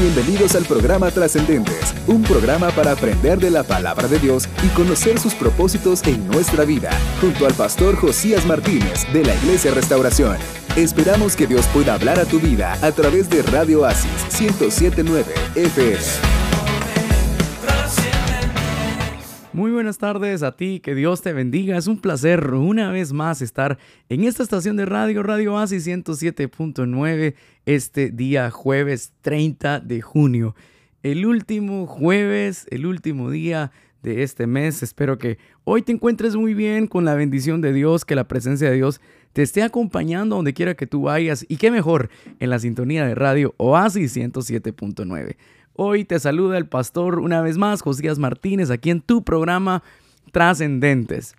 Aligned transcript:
Bienvenidos 0.00 0.54
al 0.54 0.64
programa 0.64 1.10
Trascendentes, 1.10 1.94
un 2.06 2.22
programa 2.22 2.70
para 2.70 2.92
aprender 2.92 3.38
de 3.38 3.50
la 3.50 3.64
palabra 3.64 4.08
de 4.08 4.18
Dios 4.18 4.48
y 4.64 4.68
conocer 4.68 5.18
sus 5.18 5.34
propósitos 5.34 6.02
en 6.06 6.26
nuestra 6.26 6.64
vida, 6.64 6.90
junto 7.20 7.44
al 7.44 7.52
pastor 7.52 7.96
Josías 7.96 8.46
Martínez 8.46 9.04
de 9.12 9.22
la 9.22 9.34
Iglesia 9.34 9.74
Restauración. 9.74 10.38
Esperamos 10.74 11.36
que 11.36 11.46
Dios 11.46 11.66
pueda 11.66 11.92
hablar 11.92 12.18
a 12.18 12.24
tu 12.24 12.40
vida 12.40 12.78
a 12.80 12.92
través 12.92 13.28
de 13.28 13.42
Radio 13.42 13.84
Asis 13.84 14.40
1079 14.40 15.34
FM. 15.56 16.39
Muy 19.52 19.72
buenas 19.72 19.98
tardes 19.98 20.44
a 20.44 20.54
ti, 20.56 20.78
que 20.78 20.94
Dios 20.94 21.22
te 21.22 21.32
bendiga. 21.32 21.76
Es 21.76 21.88
un 21.88 22.00
placer 22.00 22.54
una 22.54 22.92
vez 22.92 23.12
más 23.12 23.42
estar 23.42 23.78
en 24.08 24.22
esta 24.22 24.44
estación 24.44 24.76
de 24.76 24.86
radio, 24.86 25.24
Radio 25.24 25.58
ASI 25.58 25.78
107.9, 25.78 27.34
este 27.66 28.10
día 28.10 28.52
jueves 28.52 29.12
30 29.22 29.80
de 29.80 30.02
junio. 30.02 30.54
El 31.02 31.26
último 31.26 31.88
jueves, 31.88 32.68
el 32.70 32.86
último 32.86 33.28
día 33.28 33.72
de 34.04 34.22
este 34.22 34.46
mes. 34.46 34.84
Espero 34.84 35.18
que 35.18 35.38
hoy 35.64 35.82
te 35.82 35.90
encuentres 35.90 36.36
muy 36.36 36.54
bien 36.54 36.86
con 36.86 37.04
la 37.04 37.16
bendición 37.16 37.60
de 37.60 37.72
Dios, 37.72 38.04
que 38.04 38.14
la 38.14 38.28
presencia 38.28 38.70
de 38.70 38.76
Dios 38.76 39.00
te 39.32 39.42
esté 39.42 39.64
acompañando 39.64 40.36
donde 40.36 40.54
quiera 40.54 40.74
que 40.76 40.86
tú 40.86 41.02
vayas 41.02 41.44
y 41.48 41.56
qué 41.56 41.72
mejor 41.72 42.08
en 42.38 42.50
la 42.50 42.60
sintonía 42.60 43.04
de 43.04 43.16
radio 43.16 43.54
Oasis 43.56 44.16
107.9. 44.16 45.36
Hoy 45.74 46.04
te 46.04 46.18
saluda 46.18 46.58
el 46.58 46.66
pastor 46.66 47.20
una 47.20 47.40
vez 47.40 47.56
más, 47.56 47.82
Josías 47.82 48.18
Martínez, 48.18 48.70
aquí 48.70 48.90
en 48.90 49.00
tu 49.00 49.22
programa 49.22 49.82
Trascendentes. 50.32 51.34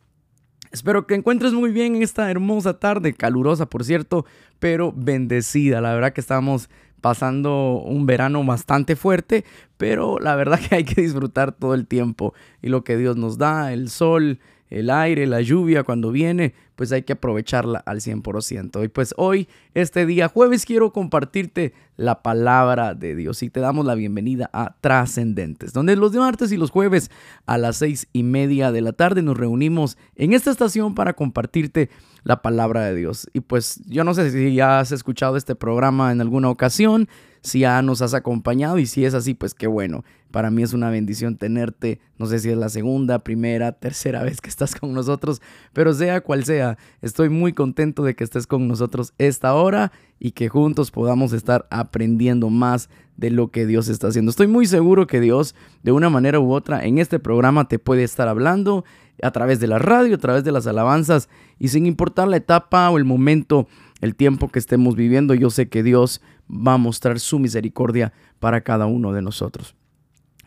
Espero 0.71 1.05
que 1.05 1.15
encuentres 1.15 1.51
muy 1.53 1.71
bien 1.71 1.97
en 1.97 2.01
esta 2.01 2.31
hermosa 2.31 2.79
tarde, 2.79 3.13
calurosa 3.13 3.65
por 3.65 3.83
cierto, 3.83 4.25
pero 4.59 4.93
bendecida. 4.95 5.81
La 5.81 5.93
verdad 5.93 6.13
que 6.13 6.21
estamos 6.21 6.69
pasando 7.01 7.81
un 7.83 8.05
verano 8.05 8.43
bastante 8.45 8.95
fuerte, 8.95 9.43
pero 9.77 10.17
la 10.19 10.35
verdad 10.35 10.59
que 10.69 10.75
hay 10.75 10.85
que 10.85 11.01
disfrutar 11.01 11.51
todo 11.51 11.73
el 11.73 11.85
tiempo 11.87 12.33
y 12.61 12.69
lo 12.69 12.83
que 12.83 12.95
Dios 12.95 13.17
nos 13.17 13.37
da, 13.37 13.73
el 13.73 13.89
sol, 13.89 14.39
el 14.71 14.89
aire, 14.89 15.27
la 15.27 15.41
lluvia 15.41 15.83
cuando 15.83 16.11
viene, 16.11 16.55
pues 16.75 16.91
hay 16.91 17.03
que 17.03 17.13
aprovecharla 17.13 17.79
al 17.79 17.99
100%. 17.99 18.83
Y 18.83 18.87
pues 18.87 19.13
hoy, 19.17 19.47
este 19.73 20.05
día 20.05 20.29
jueves, 20.29 20.65
quiero 20.65 20.93
compartirte 20.93 21.73
la 21.97 22.23
palabra 22.23 22.95
de 22.95 23.15
Dios 23.15 23.43
y 23.43 23.49
te 23.49 23.59
damos 23.59 23.85
la 23.85 23.95
bienvenida 23.95 24.49
a 24.53 24.75
Trascendentes, 24.81 25.73
donde 25.73 25.95
los 25.95 26.13
martes 26.13 26.51
y 26.51 26.57
los 26.57 26.71
jueves 26.71 27.11
a 27.45 27.57
las 27.57 27.75
seis 27.75 28.07
y 28.13 28.23
media 28.23 28.71
de 28.71 28.81
la 28.81 28.93
tarde 28.93 29.21
nos 29.21 29.37
reunimos 29.37 29.97
en 30.15 30.33
esta 30.33 30.49
estación 30.49 30.95
para 30.95 31.13
compartirte 31.13 31.89
la 32.23 32.41
palabra 32.41 32.85
de 32.85 32.95
Dios. 32.95 33.29
Y 33.33 33.41
pues 33.41 33.81
yo 33.85 34.03
no 34.05 34.13
sé 34.13 34.31
si 34.31 34.55
ya 34.55 34.79
has 34.79 34.91
escuchado 34.93 35.35
este 35.35 35.53
programa 35.53 36.11
en 36.13 36.21
alguna 36.21 36.49
ocasión, 36.49 37.09
si 37.41 37.59
ya 37.59 37.81
nos 37.81 38.01
has 38.01 38.13
acompañado 38.13 38.77
y 38.77 38.85
si 38.85 39.05
es 39.05 39.13
así, 39.13 39.33
pues 39.33 39.53
qué 39.53 39.67
bueno. 39.67 40.03
Para 40.31 40.49
mí 40.49 40.63
es 40.63 40.73
una 40.73 40.89
bendición 40.89 41.35
tenerte, 41.35 41.99
no 42.17 42.25
sé 42.25 42.39
si 42.39 42.49
es 42.49 42.57
la 42.57 42.69
segunda, 42.69 43.19
primera, 43.19 43.73
tercera 43.73 44.23
vez 44.23 44.39
que 44.39 44.49
estás 44.49 44.75
con 44.75 44.93
nosotros, 44.93 45.41
pero 45.73 45.93
sea 45.93 46.21
cual 46.21 46.45
sea, 46.45 46.77
estoy 47.01 47.29
muy 47.29 47.53
contento 47.53 48.03
de 48.03 48.15
que 48.15 48.23
estés 48.23 48.47
con 48.47 48.67
nosotros 48.67 49.13
esta 49.17 49.53
hora 49.55 49.91
y 50.19 50.31
que 50.31 50.49
juntos 50.49 50.91
podamos 50.91 51.33
estar 51.33 51.67
aprendiendo 51.69 52.49
más 52.49 52.89
de 53.17 53.31
lo 53.31 53.49
que 53.49 53.65
Dios 53.65 53.87
está 53.87 54.07
haciendo. 54.07 54.29
Estoy 54.29 54.47
muy 54.47 54.65
seguro 54.65 55.07
que 55.07 55.19
Dios, 55.19 55.55
de 55.83 55.91
una 55.91 56.09
manera 56.09 56.39
u 56.39 56.53
otra, 56.53 56.85
en 56.85 56.97
este 56.97 57.19
programa 57.19 57.67
te 57.67 57.79
puede 57.79 58.03
estar 58.03 58.27
hablando 58.27 58.85
a 59.21 59.31
través 59.31 59.59
de 59.59 59.67
la 59.67 59.79
radio, 59.79 60.15
a 60.15 60.19
través 60.19 60.43
de 60.43 60.51
las 60.51 60.67
alabanzas 60.67 61.29
y 61.59 61.67
sin 61.67 61.85
importar 61.85 62.27
la 62.27 62.37
etapa 62.37 62.89
o 62.89 62.97
el 62.97 63.05
momento, 63.05 63.67
el 63.99 64.15
tiempo 64.15 64.49
que 64.49 64.59
estemos 64.59 64.95
viviendo, 64.95 65.33
yo 65.33 65.49
sé 65.49 65.69
que 65.69 65.83
Dios 65.83 66.21
va 66.51 66.73
a 66.73 66.77
mostrar 66.77 67.19
su 67.19 67.39
misericordia 67.39 68.13
para 68.39 68.61
cada 68.61 68.85
uno 68.85 69.13
de 69.13 69.21
nosotros. 69.21 69.75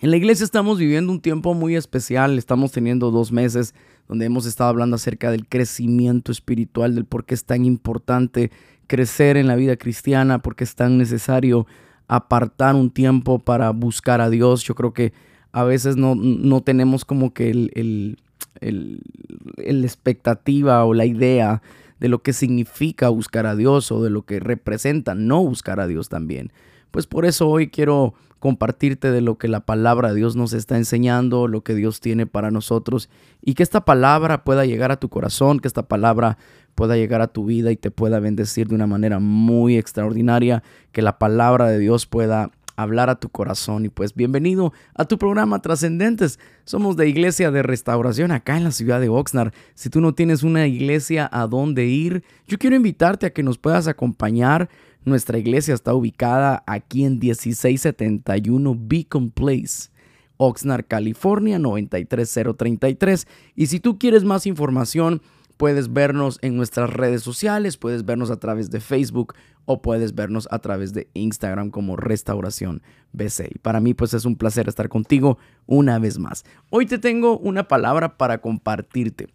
En 0.01 0.11
la 0.11 0.17
iglesia 0.17 0.45
estamos 0.45 0.79
viviendo 0.79 1.11
un 1.13 1.21
tiempo 1.21 1.55
muy 1.55 1.77
especial, 1.77 2.37
estamos 2.37 2.73
teniendo 2.73 3.11
dos 3.11 3.33
meses 3.33 3.75
donde 4.07 4.27
hemos 4.27 4.45
estado 4.45 4.69
hablando 4.69 4.97
acerca 4.97 5.31
del 5.31 5.49
crecimiento 5.49 6.31
espiritual, 6.31 6.95
del 6.95 7.07
por 7.07 7.25
qué 7.25 7.35
es 7.35 7.45
tan 7.45 7.65
importante 7.65 8.51
crecer 8.87 9.37
en 9.37 9.47
la 9.47 9.57
vida 9.57 9.77
cristiana, 9.77 10.41
por 10.41 10.57
qué 10.57 10.65
es 10.65 10.75
tan 10.75 10.99
necesario 10.99 11.67
apartar 12.07 12.75
un 12.75 12.91
tiempo 12.91 13.39
para 13.39 13.71
buscar 13.71 14.21
a 14.21 14.29
Dios. 14.29 14.63
Yo 14.65 14.75
creo 14.75 14.93
que 14.93 15.13
a 15.53 15.65
veces 15.65 15.97
no, 15.97 16.15
no 16.15 16.63
tenemos 16.63 17.05
como 17.05 17.33
que 17.33 17.51
el, 17.51 17.71
el, 17.75 18.19
el, 18.61 19.85
expectativa 19.85 20.85
o 20.85 20.95
la 20.95 21.07
idea 21.07 21.63
de 22.05 22.11
lo 22.11 22.23
que 22.23 22.35
significa 22.35 23.09
buscar 23.09 23.47
a 23.47 23.57
Dios 23.57 23.91
o 23.91 24.03
de 24.03 24.11
lo 24.11 24.27
que 24.27 24.39
representa 24.39 25.15
no 25.15 25.43
buscar 25.43 25.81
a 25.81 25.87
Dios 25.87 26.11
también. 26.11 26.53
Pues 26.91 27.07
por 27.07 27.25
eso 27.25 27.49
hoy 27.49 27.71
quiero 27.71 28.13
compartirte 28.41 29.11
de 29.11 29.23
lo 29.23 29.39
que 29.39 29.49
la 29.49 29.61
palabra 29.61 30.11
de 30.11 30.17
Dios 30.17 30.37
nos 30.37 30.53
está 30.53 30.77
enseñando, 30.77 31.49
lo 31.49 31.65
que 31.65 31.75
Dios 31.75 32.01
tiene 32.01 32.27
para 32.27 32.51
nosotros 32.51 33.09
y 33.41 33.55
que 33.55 33.63
esta 33.63 33.87
palabra 33.87 34.45
pueda 34.45 34.67
llegar 34.67 34.93
a 34.93 35.01
tu 35.01 35.09
corazón, 35.09 35.61
que 35.61 35.67
esta 35.67 35.89
palabra 35.89 36.37
pueda 36.75 36.95
llegar 36.95 37.23
a 37.23 37.29
tu 37.29 37.47
vida 37.47 37.73
y 37.73 37.77
te 37.77 37.91
pueda 37.91 38.21
bendecir 38.21 38.69
de 38.69 38.75
una 38.75 38.87
manera 38.87 39.19
muy 39.19 39.79
extraordinaria, 39.79 40.63
que 40.93 41.01
la 41.01 41.19
palabra 41.19 41.71
de 41.71 41.79
Dios 41.79 42.05
pueda 42.05 42.51
hablar 42.77 43.11
a 43.11 43.17
tu 43.17 43.29
corazón. 43.29 43.85
Y 43.85 43.89
pues 43.89 44.15
bienvenido 44.15 44.73
a 44.95 45.05
tu 45.05 45.19
programa 45.19 45.63
Trascendentes. 45.63 46.39
Somos 46.65 46.97
de 46.97 47.09
Iglesia 47.09 47.51
de 47.51 47.63
Restauración 47.63 48.31
acá 48.31 48.57
en 48.57 48.65
la 48.65 48.73
ciudad 48.73 49.01
de 49.01 49.09
Oxnard. 49.09 49.53
Si 49.75 49.91
tú 49.91 50.01
no 50.01 50.15
tienes 50.15 50.43
una 50.43 50.67
iglesia 50.67 51.29
a 51.33 51.47
dónde 51.47 51.87
ir, 51.87 52.25
yo 52.47 52.59
quiero 52.59 52.77
invitarte 52.77 53.27
a 53.27 53.33
que 53.33 53.43
nos 53.43 53.59
puedas 53.59 53.89
acompañar. 53.89 54.69
Nuestra 55.05 55.39
iglesia 55.39 55.75
está 55.75 55.93
ubicada 55.95 56.63
aquí 56.67 57.05
en 57.05 57.19
1671 57.19 58.77
Beacon 58.79 59.31
Place. 59.31 59.91
Oxnard, 60.37 60.87
California 60.87 61.59
93033. 61.59 63.27
Y 63.55 63.67
si 63.67 63.81
tú 63.81 63.99
quieres 63.99 64.25
más 64.25 64.47
información, 64.47 65.23
puedes 65.57 65.93
vernos 65.93 66.39
en 66.43 66.57
nuestras 66.57 66.91
redes 66.91 67.23
sociales, 67.23 67.77
puedes 67.77 68.05
vernos 68.05 68.31
a 68.31 68.39
través 68.39 68.71
de 68.71 68.81
Facebook 68.81 69.35
o 69.67 69.83
puedes 69.83 70.15
vernos 70.15 70.49
a 70.51 70.59
través 70.59 70.93
de 70.93 71.09
Instagram 71.15 71.71
como 71.71 71.97
Restauración 71.97 72.83
BC. 73.13 73.51
Y 73.55 73.59
para 73.59 73.81
mí 73.81 73.95
pues 73.95 74.15
es 74.15 74.25
un 74.25 74.37
placer 74.37 74.69
estar 74.69 74.89
contigo 74.89 75.39
una 75.67 75.99
vez 75.99 76.19
más. 76.19 76.45
Hoy 76.71 76.87
te 76.87 76.99
tengo 76.99 77.39
una 77.39 77.69
palabra 77.69 78.17
para 78.17 78.41
compartirte. 78.41 79.29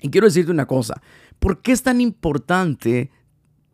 Y 0.00 0.10
quiero 0.10 0.26
decirte 0.26 0.50
una 0.50 0.66
cosa, 0.66 1.00
¿por 1.38 1.62
qué 1.62 1.72
es 1.72 1.82
tan 1.82 2.00
importante 2.00 3.10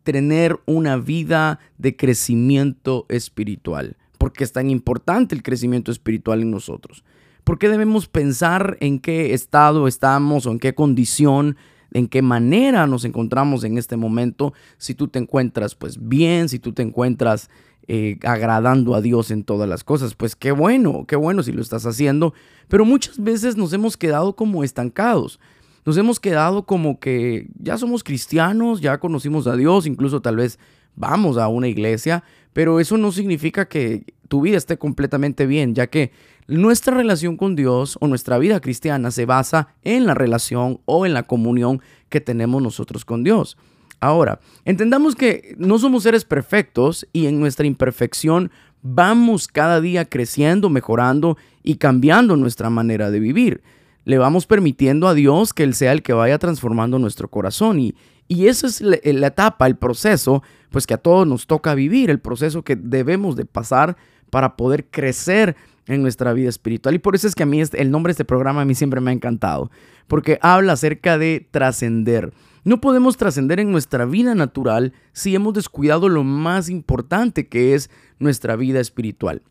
tener 0.03 0.59
una 0.65 0.97
vida 0.97 1.59
de 1.77 1.95
crecimiento 1.95 3.05
espiritual? 3.09 3.97
¿Por 4.17 4.31
qué 4.31 4.43
es 4.43 4.51
tan 4.51 4.69
importante 4.69 5.35
el 5.35 5.43
crecimiento 5.43 5.91
espiritual 5.91 6.41
en 6.41 6.51
nosotros? 6.51 7.03
¿Por 7.43 7.57
qué 7.57 7.69
debemos 7.69 8.07
pensar 8.07 8.77
en 8.79 8.99
qué 8.99 9.33
estado 9.33 9.87
estamos 9.87 10.45
o 10.45 10.51
en 10.51 10.59
qué 10.59 10.75
condición 10.75 11.57
en 11.93 12.07
qué 12.07 12.21
manera 12.21 12.87
nos 12.87 13.05
encontramos 13.05 13.63
en 13.63 13.77
este 13.77 13.97
momento, 13.97 14.53
si 14.77 14.95
tú 14.95 15.07
te 15.07 15.19
encuentras 15.19 15.75
pues 15.75 15.97
bien, 16.07 16.49
si 16.49 16.59
tú 16.59 16.73
te 16.73 16.81
encuentras 16.81 17.49
eh, 17.87 18.17
agradando 18.23 18.95
a 18.95 19.01
Dios 19.01 19.31
en 19.31 19.43
todas 19.43 19.67
las 19.67 19.83
cosas, 19.83 20.15
pues 20.15 20.35
qué 20.35 20.51
bueno, 20.51 21.05
qué 21.07 21.15
bueno 21.15 21.43
si 21.43 21.51
lo 21.51 21.61
estás 21.61 21.85
haciendo, 21.85 22.33
pero 22.67 22.85
muchas 22.85 23.21
veces 23.21 23.57
nos 23.57 23.73
hemos 23.73 23.97
quedado 23.97 24.35
como 24.35 24.63
estancados. 24.63 25.39
Nos 25.83 25.97
hemos 25.97 26.19
quedado 26.19 26.65
como 26.65 26.99
que 26.99 27.47
ya 27.59 27.77
somos 27.77 28.03
cristianos, 28.03 28.81
ya 28.81 28.99
conocimos 28.99 29.47
a 29.47 29.55
Dios, 29.55 29.87
incluso 29.87 30.21
tal 30.21 30.35
vez 30.35 30.59
vamos 30.95 31.37
a 31.37 31.47
una 31.47 31.67
iglesia, 31.67 32.23
pero 32.53 32.79
eso 32.79 32.97
no 32.97 33.11
significa 33.11 33.67
que 33.67 34.13
tu 34.27 34.41
vida 34.41 34.57
esté 34.57 34.77
completamente 34.77 35.45
bien, 35.45 35.73
ya 35.73 35.87
que 35.87 36.11
nuestra 36.51 36.97
relación 36.97 37.37
con 37.37 37.55
Dios 37.55 37.97
o 38.01 38.07
nuestra 38.07 38.37
vida 38.37 38.59
cristiana 38.59 39.09
se 39.11 39.25
basa 39.25 39.69
en 39.83 40.05
la 40.05 40.13
relación 40.13 40.81
o 40.85 41.05
en 41.05 41.13
la 41.13 41.23
comunión 41.23 41.81
que 42.09 42.19
tenemos 42.19 42.61
nosotros 42.61 43.05
con 43.05 43.23
Dios. 43.23 43.57
Ahora, 44.01 44.41
entendamos 44.65 45.15
que 45.15 45.55
no 45.57 45.79
somos 45.79 46.03
seres 46.03 46.25
perfectos 46.25 47.07
y 47.13 47.27
en 47.27 47.39
nuestra 47.39 47.67
imperfección 47.67 48.51
vamos 48.81 49.47
cada 49.47 49.79
día 49.79 50.05
creciendo, 50.05 50.69
mejorando 50.69 51.37
y 51.63 51.75
cambiando 51.75 52.35
nuestra 52.35 52.69
manera 52.69 53.11
de 53.11 53.19
vivir. 53.19 53.61
Le 54.03 54.17
vamos 54.17 54.45
permitiendo 54.45 55.07
a 55.07 55.13
Dios 55.13 55.53
que 55.53 55.63
Él 55.63 55.73
sea 55.73 55.93
el 55.93 56.01
que 56.01 56.13
vaya 56.13 56.37
transformando 56.37 56.99
nuestro 56.99 57.29
corazón 57.29 57.79
y, 57.79 57.95
y 58.27 58.47
esa 58.47 58.67
es 58.67 58.81
la, 58.81 58.97
la 59.03 59.27
etapa, 59.27 59.67
el 59.67 59.77
proceso, 59.77 60.43
pues 60.69 60.85
que 60.85 60.95
a 60.95 60.97
todos 60.97 61.25
nos 61.25 61.47
toca 61.47 61.75
vivir, 61.75 62.09
el 62.09 62.19
proceso 62.19 62.63
que 62.63 62.75
debemos 62.75 63.37
de 63.37 63.45
pasar 63.45 63.95
para 64.31 64.55
poder 64.57 64.87
crecer 64.89 65.55
en 65.87 66.01
nuestra 66.01 66.33
vida 66.33 66.49
espiritual. 66.49 66.95
Y 66.95 66.99
por 66.99 67.15
eso 67.15 67.27
es 67.27 67.35
que 67.35 67.43
a 67.43 67.45
mí 67.47 67.61
este, 67.61 67.81
el 67.81 67.91
nombre 67.91 68.11
de 68.11 68.13
este 68.13 68.25
programa 68.25 68.61
a 68.61 68.65
mí 68.65 68.75
siempre 68.75 69.01
me 69.01 69.11
ha 69.11 69.13
encantado, 69.13 69.71
porque 70.07 70.39
habla 70.41 70.73
acerca 70.73 71.17
de 71.17 71.47
trascender. 71.51 72.33
No 72.63 72.79
podemos 72.79 73.17
trascender 73.17 73.59
en 73.59 73.71
nuestra 73.71 74.05
vida 74.05 74.35
natural 74.35 74.93
si 75.13 75.33
hemos 75.33 75.53
descuidado 75.53 76.09
lo 76.09 76.23
más 76.23 76.69
importante 76.69 77.47
que 77.47 77.73
es 77.73 77.89
nuestra 78.19 78.55
vida 78.55 78.79
espiritual. 78.79 79.41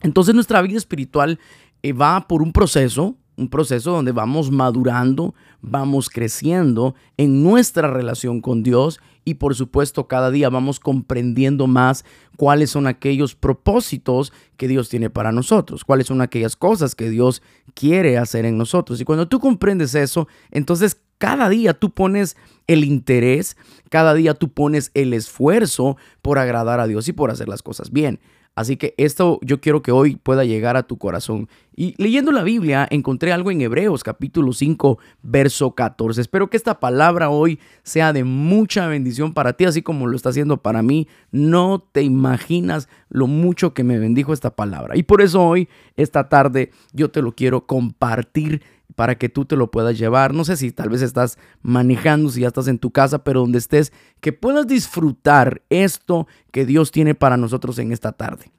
Entonces 0.00 0.34
nuestra 0.34 0.60
vida 0.62 0.76
espiritual 0.76 1.38
eh, 1.82 1.92
va 1.92 2.26
por 2.26 2.42
un 2.42 2.52
proceso, 2.52 3.16
un 3.36 3.48
proceso 3.48 3.92
donde 3.92 4.12
vamos 4.12 4.50
madurando, 4.50 5.34
vamos 5.60 6.10
creciendo 6.10 6.96
en 7.16 7.44
nuestra 7.44 7.88
relación 7.88 8.40
con 8.40 8.64
Dios 8.64 9.00
y 9.24 9.34
por 9.34 9.54
supuesto 9.54 10.08
cada 10.08 10.30
día 10.30 10.48
vamos 10.48 10.80
comprendiendo 10.80 11.66
más 11.66 12.04
cuáles 12.36 12.70
son 12.70 12.86
aquellos 12.86 13.34
propósitos 13.34 14.32
que 14.56 14.68
Dios 14.68 14.88
tiene 14.88 15.10
para 15.10 15.32
nosotros, 15.32 15.84
cuáles 15.84 16.06
son 16.06 16.20
aquellas 16.20 16.56
cosas 16.56 16.94
que 16.94 17.10
Dios 17.10 17.42
quiere 17.74 18.18
hacer 18.18 18.44
en 18.44 18.58
nosotros. 18.58 19.00
Y 19.00 19.04
cuando 19.04 19.28
tú 19.28 19.40
comprendes 19.40 19.94
eso, 19.94 20.28
entonces 20.50 21.00
cada 21.18 21.48
día 21.48 21.74
tú 21.74 21.90
pones 21.90 22.36
el 22.66 22.84
interés, 22.84 23.56
cada 23.90 24.14
día 24.14 24.34
tú 24.34 24.48
pones 24.48 24.90
el 24.94 25.14
esfuerzo 25.14 25.96
por 26.20 26.38
agradar 26.38 26.80
a 26.80 26.86
Dios 26.86 27.06
y 27.08 27.12
por 27.12 27.30
hacer 27.30 27.48
las 27.48 27.62
cosas 27.62 27.92
bien. 27.92 28.18
Así 28.54 28.76
que 28.76 28.94
esto 28.98 29.38
yo 29.42 29.60
quiero 29.60 29.80
que 29.82 29.92
hoy 29.92 30.16
pueda 30.16 30.44
llegar 30.44 30.76
a 30.76 30.82
tu 30.82 30.98
corazón. 30.98 31.48
Y 31.74 31.94
leyendo 31.96 32.32
la 32.32 32.42
Biblia 32.42 32.86
encontré 32.90 33.32
algo 33.32 33.50
en 33.50 33.62
Hebreos 33.62 34.04
capítulo 34.04 34.52
5 34.52 34.98
verso 35.22 35.74
14. 35.74 36.20
Espero 36.20 36.50
que 36.50 36.58
esta 36.58 36.78
palabra 36.78 37.30
hoy 37.30 37.58
sea 37.82 38.12
de 38.12 38.24
mucha 38.24 38.86
bendición 38.88 39.32
para 39.32 39.54
ti, 39.54 39.64
así 39.64 39.80
como 39.80 40.06
lo 40.06 40.16
está 40.16 40.28
haciendo 40.28 40.58
para 40.58 40.82
mí. 40.82 41.08
No 41.30 41.82
te 41.92 42.02
imaginas 42.02 42.88
lo 43.08 43.26
mucho 43.26 43.72
que 43.72 43.84
me 43.84 43.98
bendijo 43.98 44.34
esta 44.34 44.54
palabra. 44.54 44.98
Y 44.98 45.02
por 45.02 45.22
eso 45.22 45.42
hoy, 45.42 45.68
esta 45.96 46.28
tarde, 46.28 46.72
yo 46.92 47.10
te 47.10 47.22
lo 47.22 47.32
quiero 47.32 47.66
compartir 47.66 48.62
para 48.94 49.16
que 49.16 49.28
tú 49.28 49.44
te 49.44 49.56
lo 49.56 49.70
puedas 49.70 49.98
llevar. 49.98 50.34
No 50.34 50.44
sé 50.44 50.56
si 50.56 50.70
tal 50.72 50.88
vez 50.88 51.02
estás 51.02 51.38
manejando, 51.62 52.30
si 52.30 52.42
ya 52.42 52.48
estás 52.48 52.68
en 52.68 52.78
tu 52.78 52.90
casa, 52.90 53.24
pero 53.24 53.40
donde 53.40 53.58
estés, 53.58 53.92
que 54.20 54.32
puedas 54.32 54.66
disfrutar 54.66 55.62
esto 55.70 56.26
que 56.50 56.66
Dios 56.66 56.90
tiene 56.90 57.14
para 57.14 57.36
nosotros 57.36 57.78
en 57.78 57.92
esta 57.92 58.12
tarde. 58.12 58.52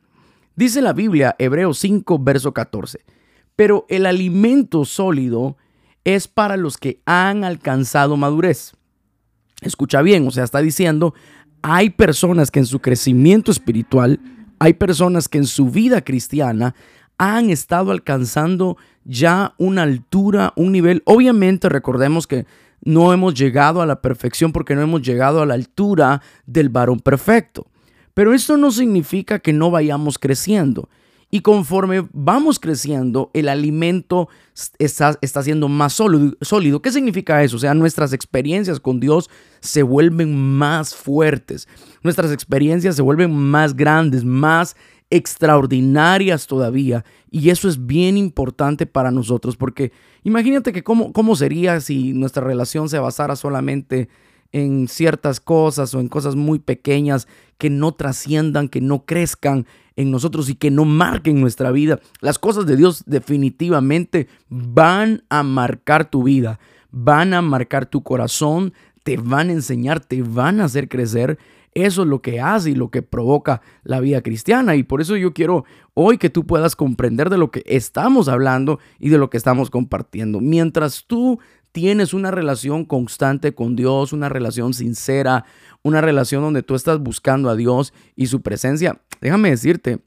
Dice 0.55 0.81
la 0.81 0.93
Biblia, 0.93 1.35
Hebreos 1.39 1.79
5, 1.79 2.19
verso 2.19 2.53
14, 2.53 2.99
pero 3.55 3.85
el 3.89 4.05
alimento 4.05 4.85
sólido 4.85 5.57
es 6.03 6.27
para 6.27 6.57
los 6.57 6.77
que 6.77 7.01
han 7.05 7.43
alcanzado 7.43 8.17
madurez. 8.17 8.73
Escucha 9.61 10.01
bien, 10.01 10.27
o 10.27 10.31
sea, 10.31 10.43
está 10.43 10.59
diciendo, 10.59 11.13
hay 11.61 11.89
personas 11.91 12.51
que 12.51 12.59
en 12.59 12.65
su 12.65 12.79
crecimiento 12.79 13.51
espiritual, 13.51 14.19
hay 14.59 14.73
personas 14.73 15.27
que 15.27 15.37
en 15.37 15.45
su 15.45 15.69
vida 15.69 16.01
cristiana 16.01 16.75
han 17.23 17.49
estado 17.49 17.91
alcanzando 17.91 18.77
ya 19.05 19.53
una 19.57 19.83
altura, 19.83 20.53
un 20.55 20.71
nivel. 20.71 21.01
Obviamente 21.05 21.69
recordemos 21.69 22.27
que 22.27 22.45
no 22.81 23.13
hemos 23.13 23.33
llegado 23.33 23.81
a 23.81 23.85
la 23.85 24.01
perfección 24.01 24.51
porque 24.51 24.75
no 24.75 24.81
hemos 24.81 25.01
llegado 25.01 25.41
a 25.41 25.45
la 25.45 25.53
altura 25.53 26.21
del 26.45 26.69
varón 26.69 26.99
perfecto. 26.99 27.67
Pero 28.13 28.33
esto 28.33 28.57
no 28.57 28.71
significa 28.71 29.39
que 29.39 29.53
no 29.53 29.71
vayamos 29.71 30.19
creciendo. 30.19 30.89
Y 31.31 31.41
conforme 31.41 32.07
vamos 32.13 32.59
creciendo, 32.59 33.31
el 33.33 33.49
alimento 33.49 34.29
está, 34.77 35.17
está 35.21 35.41
siendo 35.41 35.67
más 35.67 35.93
sólido, 35.93 36.37
sólido. 36.41 36.81
¿Qué 36.81 36.91
significa 36.91 37.41
eso? 37.41 37.55
O 37.55 37.59
sea, 37.59 37.73
nuestras 37.73 38.13
experiencias 38.13 38.79
con 38.79 38.99
Dios 38.99 39.31
se 39.59 39.81
vuelven 39.81 40.35
más 40.35 40.93
fuertes. 40.93 41.67
Nuestras 42.03 42.31
experiencias 42.31 42.95
se 42.95 43.01
vuelven 43.01 43.33
más 43.33 43.75
grandes, 43.75 44.23
más 44.23 44.75
extraordinarias 45.13 46.47
todavía. 46.47 47.05
Y 47.29 47.51
eso 47.51 47.69
es 47.69 47.85
bien 47.85 48.17
importante 48.17 48.87
para 48.87 49.11
nosotros, 49.11 49.55
porque 49.55 49.91
imagínate 50.23 50.73
que 50.73 50.83
cómo, 50.83 51.13
cómo 51.13 51.35
sería 51.35 51.79
si 51.81 52.13
nuestra 52.13 52.43
relación 52.43 52.89
se 52.89 52.97
basara 52.97 53.35
solamente 53.35 54.09
en 54.51 54.87
ciertas 54.87 55.39
cosas 55.39 55.93
o 55.93 55.99
en 55.99 56.07
cosas 56.07 56.35
muy 56.35 56.57
pequeñas 56.57 57.27
que 57.59 57.69
no 57.69 57.91
trasciendan, 57.91 58.69
que 58.69 58.81
no 58.81 59.05
crezcan 59.05 59.67
en 59.95 60.09
nosotros 60.09 60.49
y 60.49 60.55
que 60.55 60.71
no 60.71 60.83
marquen 60.83 61.39
nuestra 61.39 61.69
vida. 61.69 61.99
Las 62.19 62.39
cosas 62.39 62.65
de 62.65 62.75
Dios 62.75 63.03
definitivamente 63.05 64.27
van 64.49 65.23
a 65.29 65.43
marcar 65.43 66.09
tu 66.09 66.23
vida, 66.23 66.59
van 66.89 67.35
a 67.35 67.43
marcar 67.43 67.85
tu 67.85 68.01
corazón, 68.01 68.73
te 69.03 69.17
van 69.17 69.49
a 69.49 69.53
enseñar, 69.53 69.99
te 69.99 70.23
van 70.23 70.59
a 70.59 70.65
hacer 70.65 70.89
crecer 70.89 71.37
eso 71.75 72.03
es 72.03 72.07
lo 72.07 72.21
que 72.21 72.39
hace 72.39 72.71
y 72.71 72.75
lo 72.75 72.89
que 72.89 73.01
provoca 73.01 73.61
la 73.83 73.99
vida 73.99 74.21
cristiana. 74.21 74.75
Y 74.75 74.83
por 74.83 75.01
eso 75.01 75.15
yo 75.15 75.33
quiero 75.33 75.65
hoy 75.93 76.17
que 76.17 76.29
tú 76.29 76.45
puedas 76.45 76.75
comprender 76.75 77.29
de 77.29 77.37
lo 77.37 77.51
que 77.51 77.63
estamos 77.65 78.27
hablando 78.27 78.79
y 78.99 79.09
de 79.09 79.17
lo 79.17 79.29
que 79.29 79.37
estamos 79.37 79.69
compartiendo. 79.69 80.39
Mientras 80.39 81.05
tú 81.05 81.39
tienes 81.71 82.13
una 82.13 82.31
relación 82.31 82.85
constante 82.85 83.53
con 83.53 83.75
Dios, 83.75 84.13
una 84.13 84.29
relación 84.29 84.73
sincera, 84.73 85.45
una 85.81 86.01
relación 86.01 86.43
donde 86.43 86.63
tú 86.63 86.75
estás 86.75 86.99
buscando 86.99 87.49
a 87.49 87.55
Dios 87.55 87.93
y 88.15 88.27
su 88.27 88.41
presencia, 88.41 89.01
déjame 89.21 89.49
decirte, 89.49 89.99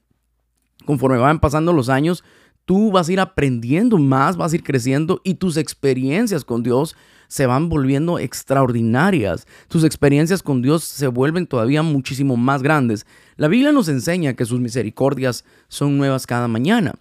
conforme 0.87 1.19
van 1.19 1.41
pasando 1.41 1.73
los 1.73 1.89
años, 1.89 2.25
tú 2.67 2.91
vas 2.91 3.09
a 3.09 3.13
ir 3.13 3.21
aprendiendo 3.21 3.97
más, 3.97 4.37
vas 4.37 4.53
a 4.53 4.57
ir 4.57 4.63
creciendo 4.63 5.23
y 5.25 5.35
tus 5.35 5.57
experiencias 5.57 6.45
con 6.45 6.63
Dios 6.63 6.95
se 7.29 7.47
van 7.47 7.69
volviendo 7.69 8.19
extraordinarias. 8.19 9.47
Tus 9.69 9.85
experiencias 9.85 10.43
con 10.43 10.63
Dios 10.63 10.85
se 10.85 11.07
vuelven 11.07 11.47
todavía 11.47 11.83
muchísimo 11.83 12.37
más 12.37 12.63
grandes. 12.63 13.07
La 13.37 13.49
Biblia 13.49 13.73
nos 13.73 13.89
enseña 13.89 14.35
que 14.35 14.45
sus 14.45 14.61
misericordias 14.61 15.45
son 15.69 15.97
nuevas 15.97 16.27
cada 16.27 16.49
mañana. 16.49 16.95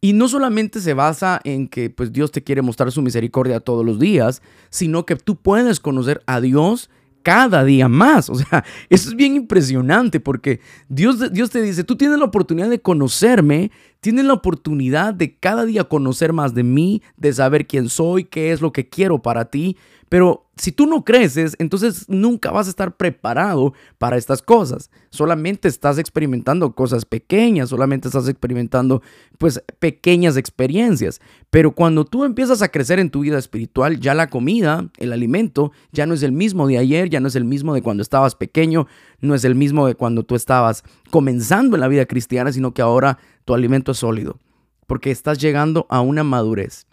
Y 0.00 0.12
no 0.12 0.28
solamente 0.28 0.80
se 0.80 0.94
basa 0.94 1.40
en 1.42 1.66
que 1.66 1.90
pues 1.90 2.12
Dios 2.12 2.30
te 2.30 2.44
quiere 2.44 2.62
mostrar 2.62 2.92
su 2.92 3.02
misericordia 3.02 3.58
todos 3.58 3.84
los 3.84 3.98
días, 3.98 4.42
sino 4.70 5.04
que 5.06 5.16
tú 5.16 5.36
puedes 5.36 5.80
conocer 5.80 6.22
a 6.26 6.40
Dios 6.40 6.88
cada 7.22 7.64
día 7.64 7.88
más. 7.88 8.30
O 8.30 8.36
sea, 8.36 8.64
eso 8.88 9.10
es 9.10 9.16
bien 9.16 9.34
impresionante 9.34 10.20
porque 10.20 10.60
Dios, 10.88 11.32
Dios 11.32 11.50
te 11.50 11.60
dice, 11.60 11.84
tú 11.84 11.96
tienes 11.96 12.18
la 12.18 12.24
oportunidad 12.24 12.70
de 12.70 12.80
conocerme, 12.80 13.72
tienes 14.00 14.24
la 14.24 14.34
oportunidad 14.34 15.14
de 15.14 15.36
cada 15.36 15.64
día 15.64 15.84
conocer 15.84 16.32
más 16.32 16.54
de 16.54 16.62
mí, 16.62 17.02
de 17.16 17.32
saber 17.32 17.66
quién 17.66 17.88
soy, 17.88 18.24
qué 18.24 18.52
es 18.52 18.60
lo 18.60 18.72
que 18.72 18.88
quiero 18.88 19.20
para 19.20 19.46
ti, 19.46 19.76
pero 20.08 20.46
si 20.56 20.72
tú 20.72 20.86
no 20.86 21.04
creces, 21.04 21.54
entonces 21.58 22.08
nunca 22.08 22.50
vas 22.50 22.66
a 22.66 22.70
estar 22.70 22.96
preparado 22.96 23.74
para 23.98 24.16
estas 24.16 24.42
cosas. 24.42 24.90
Solamente 25.10 25.68
estás 25.68 25.98
experimentando 25.98 26.74
cosas 26.74 27.04
pequeñas, 27.04 27.68
solamente 27.68 28.08
estás 28.08 28.28
experimentando 28.28 29.02
pues 29.36 29.62
pequeñas 29.78 30.36
experiencias. 30.36 31.20
Pero 31.50 31.72
cuando 31.72 32.04
tú 32.04 32.24
empiezas 32.24 32.62
a 32.62 32.68
crecer 32.68 32.98
en 32.98 33.10
tu 33.10 33.20
vida 33.20 33.38
espiritual, 33.38 34.00
ya 34.00 34.14
la 34.14 34.28
comida, 34.28 34.88
el 34.96 35.12
alimento, 35.12 35.72
ya 35.92 36.06
no 36.06 36.14
es 36.14 36.22
el 36.22 36.32
mismo 36.32 36.66
de 36.66 36.78
ayer, 36.78 37.10
ya 37.10 37.20
no 37.20 37.28
es 37.28 37.36
el 37.36 37.44
mismo 37.44 37.74
de 37.74 37.82
cuando 37.82 38.02
estabas 38.02 38.34
pequeño, 38.34 38.86
no 39.20 39.34
es 39.34 39.44
el 39.44 39.54
mismo 39.54 39.86
de 39.86 39.94
cuando 39.94 40.24
tú 40.24 40.34
estabas 40.34 40.82
comenzando 41.10 41.76
en 41.76 41.80
la 41.80 41.88
vida 41.88 42.06
cristiana, 42.06 42.50
sino 42.50 42.72
que 42.72 42.82
ahora 42.82 43.18
tu 43.48 43.54
alimento 43.54 43.92
es 43.92 43.98
sólido, 43.98 44.38
porque 44.86 45.10
estás 45.10 45.38
llegando 45.38 45.86
a 45.88 46.02
una 46.02 46.22
madurez. 46.22 46.86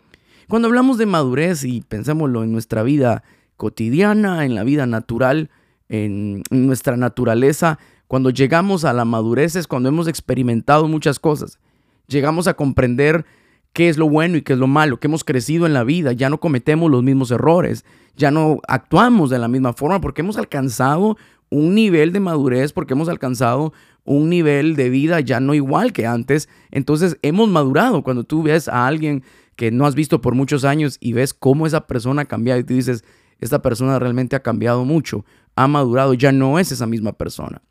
Cuando 0.48 0.70
hablamos 0.70 0.98
de 0.98 1.06
madurez 1.06 1.66
y 1.66 1.82
pensémoslo 1.82 2.46
en 2.46 2.54
nuestra 2.54 2.82
vida 2.82 3.24
cotidiana, 3.58 4.46
en 4.46 4.56
la 4.56 4.64
vida 4.64 4.86
natural, 4.86 5.50
en 5.90 6.44
nuestra 6.52 6.96
naturaleza, 6.96 7.78
cuando 8.08 8.30
llegamos 8.30 8.86
a 8.86 8.94
la 8.94 9.04
madurez 9.04 9.58
es 9.58 9.68
cuando 9.68 9.90
hemos 9.90 10.08
experimentado 10.08 10.88
muchas 10.88 11.20
cosas. 11.20 11.60
Llegamos 12.08 12.48
a 12.48 12.54
comprender 12.54 13.26
qué 13.74 13.90
es 13.90 13.98
lo 13.98 14.08
bueno 14.08 14.38
y 14.38 14.42
qué 14.42 14.54
es 14.54 14.60
lo 14.60 14.68
malo, 14.68 14.98
que 15.02 15.08
hemos 15.08 15.26
crecido 15.26 15.66
en 15.66 15.74
la 15.74 15.84
vida, 15.84 16.14
ya 16.14 16.30
no 16.30 16.40
cometemos 16.40 16.90
los 16.90 17.04
mismos 17.04 17.32
errores, 17.32 17.84
ya 18.16 18.32
no 18.32 18.62
actuamos 18.70 19.30
de 19.30 19.40
la 19.40 19.50
misma 19.50 19.74
forma 19.74 20.00
porque 20.00 20.22
hemos 20.22 20.38
alcanzado 20.38 21.18
un 21.50 21.76
nivel 21.76 22.14
de 22.14 22.22
madurez, 22.22 22.72
porque 22.72 22.94
hemos 22.94 23.10
alcanzado 23.10 23.74
un 24.06 24.30
nivel 24.30 24.76
de 24.76 24.90
vida 24.90 25.20
ya 25.20 25.40
no 25.40 25.54
igual 25.54 25.92
que 25.92 26.08
antes. 26.08 26.48
Entonces 26.72 27.18
hemos 27.22 27.50
madurado. 27.50 28.04
Cuando 28.04 28.24
tú 28.24 28.44
ves 28.44 28.68
a 28.68 28.88
alguien 28.88 29.24
que 29.56 29.72
no 29.72 29.86
has 29.86 29.96
visto 29.96 30.22
por 30.22 30.36
muchos 30.36 30.64
años 30.64 30.98
y 31.00 31.14
ves 31.14 31.34
cómo 31.34 31.68
esa 31.68 31.88
persona 31.88 32.24
ha 32.24 32.26
cambiado 32.26 32.60
y 32.60 32.64
tú 32.64 32.74
dices, 32.74 33.04
esta 33.40 33.62
persona 33.62 34.00
realmente 34.00 34.36
ha 34.36 34.42
cambiado 34.42 34.86
mucho, 34.86 35.26
ha 35.56 35.68
madurado, 35.68 36.14
ya 36.14 36.32
no 36.32 36.60
es 36.60 36.72
esa 36.72 36.86
misma 36.86 37.14
persona. 37.14 37.62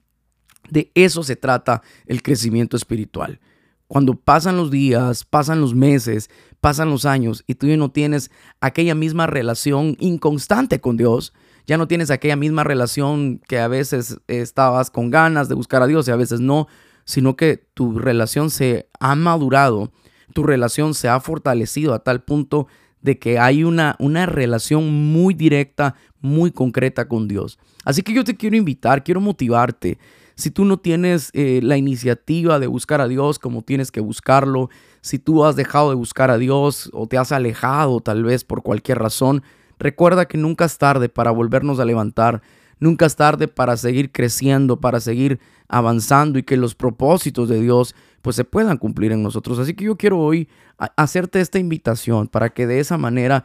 De 0.71 0.91
eso 0.95 1.23
se 1.23 1.37
trata 1.37 1.83
el 2.07 2.23
crecimiento 2.23 2.77
espiritual. 2.77 3.41
Cuando 3.87 4.15
pasan 4.15 4.57
los 4.57 4.71
días, 4.71 5.25
pasan 5.25 5.61
los 5.61 5.75
meses, 5.75 6.31
pasan 6.61 6.91
los 6.91 7.05
años 7.05 7.45
y 7.47 7.55
tú 7.55 7.67
ya 7.67 7.77
no 7.77 7.91
tienes 7.91 8.31
aquella 8.61 8.95
misma 8.95 9.27
relación 9.27 9.97
inconstante 10.01 10.81
con 10.81 10.97
Dios, 10.97 11.35
ya 11.67 11.79
no 11.79 11.89
tienes 11.89 12.11
aquella 12.11 12.37
misma 12.37 12.65
relación 12.65 13.41
que 13.49 13.59
a 13.59 13.69
veces 13.69 14.19
estabas 14.29 14.91
con 14.91 15.11
ganas 15.11 15.49
de 15.49 15.55
buscar 15.55 15.83
a 15.83 15.87
Dios 15.87 16.07
y 16.09 16.11
a 16.11 16.17
veces 16.17 16.41
no, 16.41 16.69
sino 17.05 17.37
que 17.37 17.67
tu 17.75 17.99
relación 17.99 18.51
se 18.51 18.89
ha 19.01 19.15
madurado 19.15 19.91
tu 20.35 20.43
relación 20.43 20.95
se 20.95 21.09
ha 21.09 21.19
fortalecido 21.21 21.95
a 21.95 22.01
tal 22.01 22.23
punto 22.23 22.67
de 23.01 23.19
que 23.19 23.39
hay 23.39 23.65
una, 23.65 23.97
una 23.99 24.27
relación 24.27 25.13
muy 25.13 25.33
directa, 25.33 25.95
muy 26.21 26.51
concreta 26.51 27.07
con 27.07 27.29
Dios. 27.29 27.59
Así 27.85 28.03
que 28.03 28.13
yo 28.13 28.25
te 28.25 28.37
quiero 28.37 28.57
invitar, 28.57 29.05
quiero 29.05 29.21
motivarte. 29.21 29.99
Si 30.37 30.51
tú 30.51 30.65
no 30.65 30.79
tienes 30.79 31.31
eh, 31.33 31.61
la 31.63 31.77
iniciativa 31.77 32.59
de 32.59 32.67
buscar 32.67 33.01
a 33.01 33.09
Dios 33.09 33.39
como 33.39 33.63
tienes 33.63 33.93
que 33.93 34.01
buscarlo, 34.01 34.71
si 35.01 35.19
tú 35.19 35.45
has 35.45 35.55
dejado 35.55 35.91
de 35.91 35.97
buscar 35.97 36.31
a 36.31 36.39
Dios 36.39 36.91
o 36.93 37.07
te 37.07 37.19
has 37.19 37.31
alejado 37.31 38.01
tal 38.01 38.25
vez 38.25 38.43
por 38.43 38.63
cualquier 38.63 38.99
razón, 38.99 39.45
recuerda 39.85 40.25
que 40.25 40.39
nunca 40.39 40.65
es 40.65 40.79
tarde 40.79 41.11
para 41.11 41.31
volvernos 41.31 41.79
a 41.79 41.85
levantar. 41.85 42.41
Nunca 42.81 43.05
es 43.05 43.17
tarde 43.17 43.49
para 43.49 43.77
seguir 43.77 44.11
creciendo, 44.11 44.81
para 44.81 44.99
seguir 44.99 45.39
avanzando 45.69 46.39
y 46.39 46.43
que 46.43 46.57
los 46.57 46.75
propósitos 46.75 47.51
de 47.51 47.61
Dios 47.61 47.95
pues 48.23 48.35
se 48.35 48.45
puedan 48.45 48.79
cumplir 48.79 49.13
en 49.13 49.23
nosotros. 49.23 49.59
Así 49.59 49.75
que 49.75 49.85
yo 49.85 49.97
quiero 49.97 50.19
hoy 50.19 50.49
hacerte 50.97 51.41
esta 51.41 51.59
invitación 51.59 52.29
para 52.29 52.49
que 52.49 52.67
de 52.67 52.81
esa 52.81 52.97
manera 52.97 53.45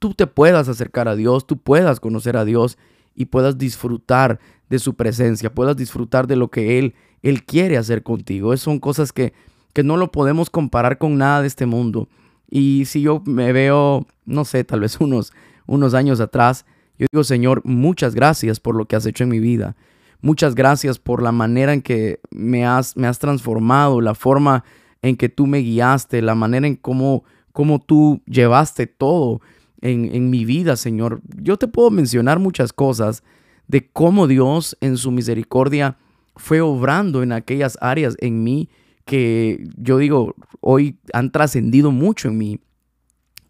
tú 0.00 0.12
te 0.12 0.26
puedas 0.26 0.68
acercar 0.68 1.06
a 1.06 1.14
Dios, 1.14 1.46
tú 1.46 1.56
puedas 1.56 2.00
conocer 2.00 2.36
a 2.36 2.44
Dios 2.44 2.76
y 3.14 3.26
puedas 3.26 3.56
disfrutar 3.56 4.40
de 4.68 4.80
su 4.80 4.94
presencia, 4.94 5.54
puedas 5.54 5.76
disfrutar 5.76 6.26
de 6.26 6.34
lo 6.34 6.48
que 6.48 6.80
Él, 6.80 6.96
Él 7.22 7.44
quiere 7.44 7.78
hacer 7.78 8.02
contigo. 8.02 8.52
Esas 8.52 8.64
son 8.64 8.80
cosas 8.80 9.12
que, 9.12 9.32
que 9.72 9.84
no 9.84 9.96
lo 9.96 10.10
podemos 10.10 10.50
comparar 10.50 10.98
con 10.98 11.16
nada 11.16 11.42
de 11.42 11.46
este 11.46 11.64
mundo. 11.64 12.08
Y 12.50 12.84
si 12.86 13.02
yo 13.02 13.22
me 13.24 13.52
veo, 13.52 14.06
no 14.24 14.44
sé, 14.44 14.64
tal 14.64 14.80
vez 14.80 14.96
unos, 15.00 15.32
unos 15.66 15.94
años 15.94 16.20
atrás, 16.20 16.64
yo 16.98 17.06
digo, 17.12 17.24
Señor, 17.24 17.62
muchas 17.64 18.14
gracias 18.14 18.60
por 18.60 18.74
lo 18.74 18.86
que 18.86 18.96
has 18.96 19.06
hecho 19.06 19.24
en 19.24 19.30
mi 19.30 19.38
vida. 19.38 19.76
Muchas 20.22 20.54
gracias 20.54 20.98
por 20.98 21.22
la 21.22 21.32
manera 21.32 21.72
en 21.72 21.82
que 21.82 22.20
me 22.30 22.64
has, 22.64 22.96
me 22.96 23.06
has 23.06 23.18
transformado, 23.18 24.00
la 24.00 24.14
forma 24.14 24.64
en 25.02 25.16
que 25.16 25.28
tú 25.28 25.46
me 25.46 25.58
guiaste, 25.58 26.22
la 26.22 26.34
manera 26.34 26.66
en 26.66 26.76
cómo, 26.76 27.24
cómo 27.52 27.80
tú 27.80 28.22
llevaste 28.26 28.86
todo 28.86 29.40
en, 29.82 30.14
en 30.14 30.30
mi 30.30 30.44
vida, 30.44 30.76
Señor. 30.76 31.20
Yo 31.36 31.58
te 31.58 31.68
puedo 31.68 31.90
mencionar 31.90 32.38
muchas 32.38 32.72
cosas 32.72 33.22
de 33.68 33.88
cómo 33.88 34.26
Dios 34.26 34.76
en 34.80 34.96
su 34.96 35.10
misericordia 35.10 35.98
fue 36.36 36.60
obrando 36.60 37.22
en 37.22 37.32
aquellas 37.32 37.76
áreas 37.80 38.16
en 38.20 38.42
mí 38.42 38.68
que 39.04 39.68
yo 39.76 39.98
digo, 39.98 40.34
hoy 40.60 40.98
han 41.12 41.30
trascendido 41.30 41.92
mucho 41.92 42.28
en 42.28 42.38
mí. 42.38 42.60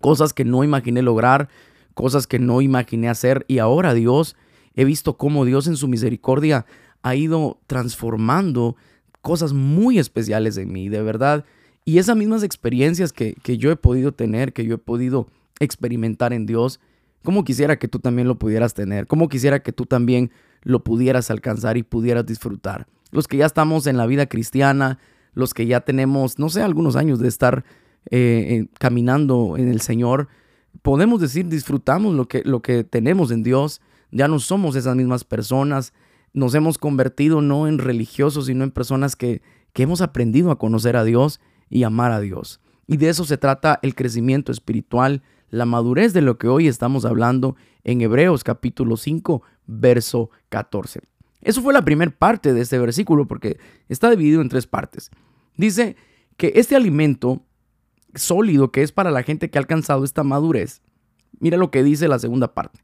Cosas 0.00 0.34
que 0.34 0.44
no 0.44 0.62
imaginé 0.62 1.00
lograr, 1.02 1.48
cosas 1.96 2.26
que 2.26 2.38
no 2.38 2.60
imaginé 2.60 3.08
hacer 3.08 3.46
y 3.48 3.58
ahora 3.58 3.94
Dios, 3.94 4.36
he 4.74 4.84
visto 4.84 5.16
cómo 5.16 5.46
Dios 5.46 5.66
en 5.66 5.76
su 5.76 5.88
misericordia 5.88 6.66
ha 7.02 7.14
ido 7.16 7.58
transformando 7.66 8.76
cosas 9.22 9.54
muy 9.54 9.98
especiales 9.98 10.58
en 10.58 10.70
mí, 10.70 10.90
de 10.90 11.00
verdad. 11.00 11.46
Y 11.86 11.96
esas 11.96 12.14
mismas 12.14 12.42
experiencias 12.42 13.14
que, 13.14 13.34
que 13.42 13.56
yo 13.56 13.70
he 13.70 13.76
podido 13.76 14.12
tener, 14.12 14.52
que 14.52 14.66
yo 14.66 14.74
he 14.74 14.78
podido 14.78 15.28
experimentar 15.58 16.34
en 16.34 16.44
Dios, 16.44 16.80
como 17.24 17.44
quisiera 17.44 17.78
que 17.78 17.88
tú 17.88 17.98
también 17.98 18.28
lo 18.28 18.38
pudieras 18.38 18.74
tener, 18.74 19.06
como 19.06 19.30
quisiera 19.30 19.60
que 19.62 19.72
tú 19.72 19.86
también 19.86 20.30
lo 20.64 20.84
pudieras 20.84 21.30
alcanzar 21.30 21.78
y 21.78 21.82
pudieras 21.82 22.26
disfrutar. 22.26 22.86
Los 23.10 23.26
que 23.26 23.38
ya 23.38 23.46
estamos 23.46 23.86
en 23.86 23.96
la 23.96 24.06
vida 24.06 24.26
cristiana, 24.26 24.98
los 25.32 25.54
que 25.54 25.64
ya 25.64 25.80
tenemos, 25.80 26.38
no 26.38 26.50
sé, 26.50 26.60
algunos 26.60 26.94
años 26.94 27.20
de 27.20 27.28
estar 27.28 27.64
eh, 28.10 28.66
caminando 28.78 29.56
en 29.56 29.68
el 29.68 29.80
Señor, 29.80 30.28
podemos 30.82 31.20
decir, 31.20 31.46
disfrutamos 31.48 32.14
lo 32.14 32.28
que, 32.28 32.42
lo 32.44 32.62
que 32.62 32.84
tenemos 32.84 33.30
en 33.30 33.42
Dios, 33.42 33.80
ya 34.10 34.28
no 34.28 34.38
somos 34.38 34.76
esas 34.76 34.96
mismas 34.96 35.24
personas, 35.24 35.92
nos 36.32 36.54
hemos 36.54 36.78
convertido 36.78 37.40
no 37.40 37.66
en 37.66 37.78
religiosos, 37.78 38.46
sino 38.46 38.64
en 38.64 38.70
personas 38.70 39.16
que, 39.16 39.42
que 39.72 39.82
hemos 39.82 40.00
aprendido 40.00 40.50
a 40.50 40.58
conocer 40.58 40.96
a 40.96 41.04
Dios 41.04 41.40
y 41.68 41.82
amar 41.84 42.12
a 42.12 42.20
Dios. 42.20 42.60
Y 42.86 42.98
de 42.98 43.08
eso 43.08 43.24
se 43.24 43.38
trata 43.38 43.78
el 43.82 43.94
crecimiento 43.94 44.52
espiritual, 44.52 45.22
la 45.50 45.66
madurez 45.66 46.12
de 46.12 46.22
lo 46.22 46.38
que 46.38 46.48
hoy 46.48 46.68
estamos 46.68 47.04
hablando 47.04 47.56
en 47.84 48.00
Hebreos 48.00 48.44
capítulo 48.44 48.96
5, 48.96 49.42
verso 49.66 50.30
14. 50.48 51.00
Eso 51.40 51.62
fue 51.62 51.72
la 51.72 51.84
primera 51.84 52.10
parte 52.10 52.52
de 52.52 52.60
este 52.60 52.78
versículo 52.78 53.26
porque 53.26 53.58
está 53.88 54.10
dividido 54.10 54.40
en 54.40 54.48
tres 54.48 54.66
partes. 54.66 55.10
Dice 55.56 55.96
que 56.36 56.52
este 56.56 56.76
alimento 56.76 57.42
sólido 58.16 58.72
que 58.72 58.82
es 58.82 58.92
para 58.92 59.10
la 59.10 59.22
gente 59.22 59.50
que 59.50 59.58
ha 59.58 59.60
alcanzado 59.60 60.04
esta 60.04 60.24
madurez, 60.24 60.82
mira 61.38 61.56
lo 61.56 61.70
que 61.70 61.82
dice 61.82 62.08
la 62.08 62.18
segunda 62.18 62.54
parte. 62.54 62.80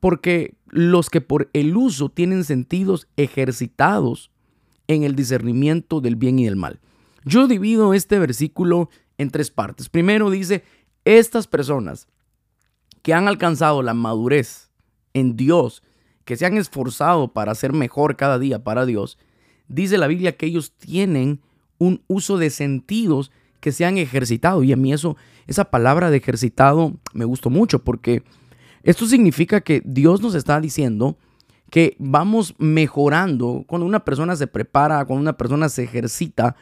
Porque 0.00 0.54
los 0.68 1.08
que 1.08 1.20
por 1.20 1.48
el 1.52 1.76
uso 1.76 2.10
tienen 2.10 2.44
sentidos 2.44 3.08
ejercitados 3.16 4.30
en 4.86 5.02
el 5.02 5.14
discernimiento 5.14 6.00
del 6.00 6.16
bien 6.16 6.38
y 6.38 6.44
del 6.44 6.56
mal. 6.56 6.80
Yo 7.24 7.48
divido 7.48 7.94
este 7.94 8.18
versículo 8.18 8.90
en 9.16 9.30
tres 9.30 9.50
partes. 9.50 9.88
Primero 9.88 10.30
dice, 10.30 10.62
estas 11.04 11.46
personas 11.46 12.06
que 13.02 13.14
han 13.14 13.28
alcanzado 13.28 13.82
la 13.82 13.94
madurez 13.94 14.70
en 15.14 15.36
Dios, 15.36 15.82
que 16.24 16.36
se 16.36 16.46
han 16.46 16.56
esforzado 16.56 17.32
para 17.32 17.54
ser 17.54 17.72
mejor 17.72 18.16
cada 18.16 18.38
día 18.38 18.62
para 18.62 18.86
Dios, 18.86 19.18
dice 19.68 19.98
la 19.98 20.06
Biblia 20.06 20.36
que 20.36 20.46
ellos 20.46 20.72
tienen 20.72 21.40
un 21.78 22.02
uso 22.08 22.38
de 22.38 22.50
sentidos 22.50 23.30
que 23.64 23.72
se 23.72 23.86
han 23.86 23.96
ejercitado. 23.96 24.62
Y 24.62 24.74
a 24.74 24.76
mí 24.76 24.92
eso, 24.92 25.16
esa 25.46 25.64
palabra 25.64 26.10
de 26.10 26.18
ejercitado 26.18 26.92
me 27.14 27.24
gustó 27.24 27.48
mucho 27.48 27.82
porque 27.82 28.22
esto 28.82 29.06
significa 29.06 29.62
que 29.62 29.80
Dios 29.86 30.20
nos 30.20 30.34
está 30.34 30.60
diciendo 30.60 31.16
que 31.70 31.96
vamos 31.98 32.54
mejorando 32.58 33.64
cuando 33.66 33.86
una 33.86 34.04
persona 34.04 34.36
se 34.36 34.46
prepara, 34.46 35.06
cuando 35.06 35.22
una 35.22 35.38
persona 35.38 35.70
se 35.70 35.84
ejercita, 35.84 36.56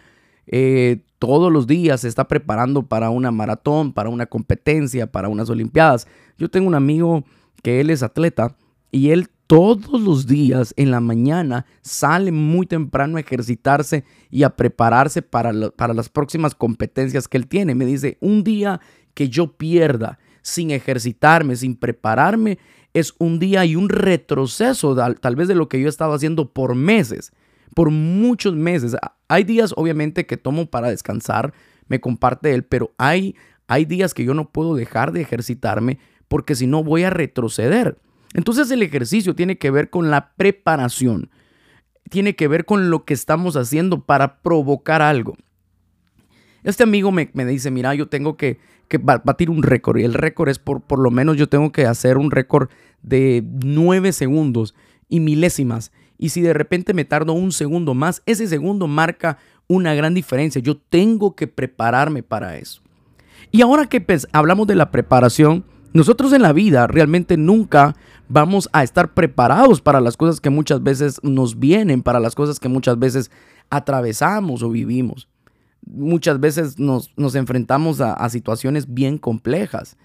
eh, 0.47 1.01
todos 1.19 1.51
los 1.51 1.67
días 1.67 2.03
se 2.03 2.09
está 2.09 2.29
preparando 2.29 2.85
para 2.85 3.11
una 3.11 3.33
maratón, 3.33 3.93
para 3.93 4.09
una 4.09 4.27
competencia, 4.27 5.11
para 5.11 5.29
unas 5.29 5.51
olimpiadas. 5.51 6.07
Yo 6.39 6.49
tengo 6.51 6.69
un 6.69 6.77
amigo 6.77 7.25
que 7.65 7.81
él 7.81 7.91
es 7.91 8.05
atleta 8.05 8.55
y 8.93 9.11
él 9.11 9.27
todos 9.53 10.01
los 10.01 10.27
días 10.27 10.73
en 10.79 10.91
la 10.91 11.01
mañana 11.01 11.67
sale 11.83 12.33
muy 12.33 12.65
temprano 12.65 13.19
a 13.19 13.21
ejercitarse 13.21 14.03
y 14.31 14.45
a 14.45 14.57
prepararse 14.57 15.21
para, 15.21 15.53
para 15.73 15.93
las 15.93 16.09
próximas 16.09 16.55
competencias 16.55 17.29
que 17.29 17.37
él 17.37 17.47
tiene. 17.47 17.75
Me 17.75 17.85
dice, 17.85 18.17
un 18.23 18.45
día 18.45 18.81
que 19.13 19.29
yo 19.29 19.53
pierda 19.53 20.19
sin 20.41 20.71
ejercitarme, 20.71 21.55
sin 21.57 21.77
prepararme, 21.77 22.59
es 22.95 23.13
un 23.19 23.39
día 23.39 23.67
y 23.67 23.77
un 23.77 23.91
retroceso 23.91 24.97
tal 25.21 25.37
vez 25.37 25.49
de 25.49 25.55
lo 25.55 25.69
que 25.69 25.79
yo 25.79 25.85
he 25.85 25.91
estado 25.91 26.15
haciendo 26.15 26.51
por 26.51 26.75
meses, 26.75 27.31
por 27.75 27.91
muchos 27.91 28.55
meses. 28.55 28.97
Hay 29.29 29.45
días 29.45 29.75
obviamente 29.77 30.25
que 30.25 30.39
tomo 30.39 30.65
para 30.71 30.89
descansar, 30.89 31.53
me 31.89 32.01
comparte 32.01 32.55
él, 32.55 32.65
pero 32.65 32.95
hay, 32.97 33.37
hay 33.67 33.85
días 33.85 34.15
que 34.15 34.25
yo 34.25 34.33
no 34.33 34.49
puedo 34.49 34.75
dejar 34.75 35.13
de 35.13 35.21
ejercitarme 35.21 35.99
porque 36.29 36.55
si 36.55 36.67
no 36.67 36.83
voy 36.83 37.03
a 37.03 37.11
retroceder. 37.11 37.99
Entonces 38.35 38.71
el 38.71 38.83
ejercicio 38.83 39.35
tiene 39.35 39.59
que 39.59 39.71
ver 39.71 39.91
con 39.91 40.11
la 40.11 40.33
preparación, 40.37 41.31
tiene 42.11 42.37
que 42.37 42.49
ver 42.49 42.65
con 42.65 42.91
lo 42.91 43.05
que 43.05 43.15
estamos 43.15 43.57
haciendo 43.57 44.05
para 44.05 44.41
provocar 44.41 45.03
algo. 45.03 45.37
Este 46.65 46.85
amigo 46.85 47.11
me, 47.11 47.29
dice, 47.47 47.71
mira, 47.71 47.95
yo 47.95 48.09
tengo 48.09 48.37
que, 48.37 48.59
batir 49.25 49.51
un 49.51 49.63
récord 49.63 49.99
y 49.99 50.05
el 50.05 50.15
récord 50.15 50.49
es 50.49 50.59
por, 50.59 50.99
lo 50.99 51.11
menos 51.11 51.37
yo 51.37 51.49
tengo 51.49 51.73
que 51.73 51.87
hacer 51.87 52.19
un 52.19 52.31
récord 52.31 52.69
de 53.03 53.43
nueve 53.65 54.13
segundos 54.13 54.75
y 55.09 55.21
milésimas. 55.21 55.93
Y 56.19 56.29
si 56.29 56.41
de 56.41 56.53
repente 56.53 56.95
me 56.95 57.05
tardo 57.05 57.33
un 57.33 57.53
segundo 57.53 57.95
más, 57.95 58.23
ese 58.27 58.47
segundo 58.47 58.87
marca 58.87 59.39
una 59.67 59.95
gran 59.95 60.15
diferencia. 60.15 60.61
Yo 60.61 60.77
tengo 60.77 61.35
que 61.35 61.49
prepararme 61.49 62.23
para 62.23 62.59
eso. 62.59 62.83
Y 63.51 63.63
ahora 63.63 63.87
que 63.87 64.05
hablamos 64.33 64.67
de 64.67 64.77
la 64.77 64.91
preparación, 64.91 65.65
nosotros 65.93 66.33
en 66.33 66.43
la 66.43 66.53
vida 66.53 66.87
realmente 66.87 67.37
nunca 67.37 67.95
vamos 68.29 68.69
a 68.73 68.83
estar 68.83 69.13
preparados 69.13 69.83
para 69.83 70.01
las 70.01 70.17
cosas 70.17 70.41
que 70.41 70.49
muchas 70.49 70.83
veces 70.83 71.21
nos 71.23 71.59
vienen, 71.59 72.03
para 72.03 72.21
las 72.21 72.35
cosas 72.35 72.59
que 72.59 72.69
muchas 72.69 72.99
veces 72.99 73.31
atravesamos 73.69 74.63
o 74.63 74.71
vivimos. 74.71 75.29
Muchas 75.85 76.41
veces 76.41 76.79
nos, 76.79 77.11
enfrentamos 77.35 78.01
a, 78.01 78.29
situaciones 78.31 78.95
bien 78.95 79.19
complejas. 79.19 79.97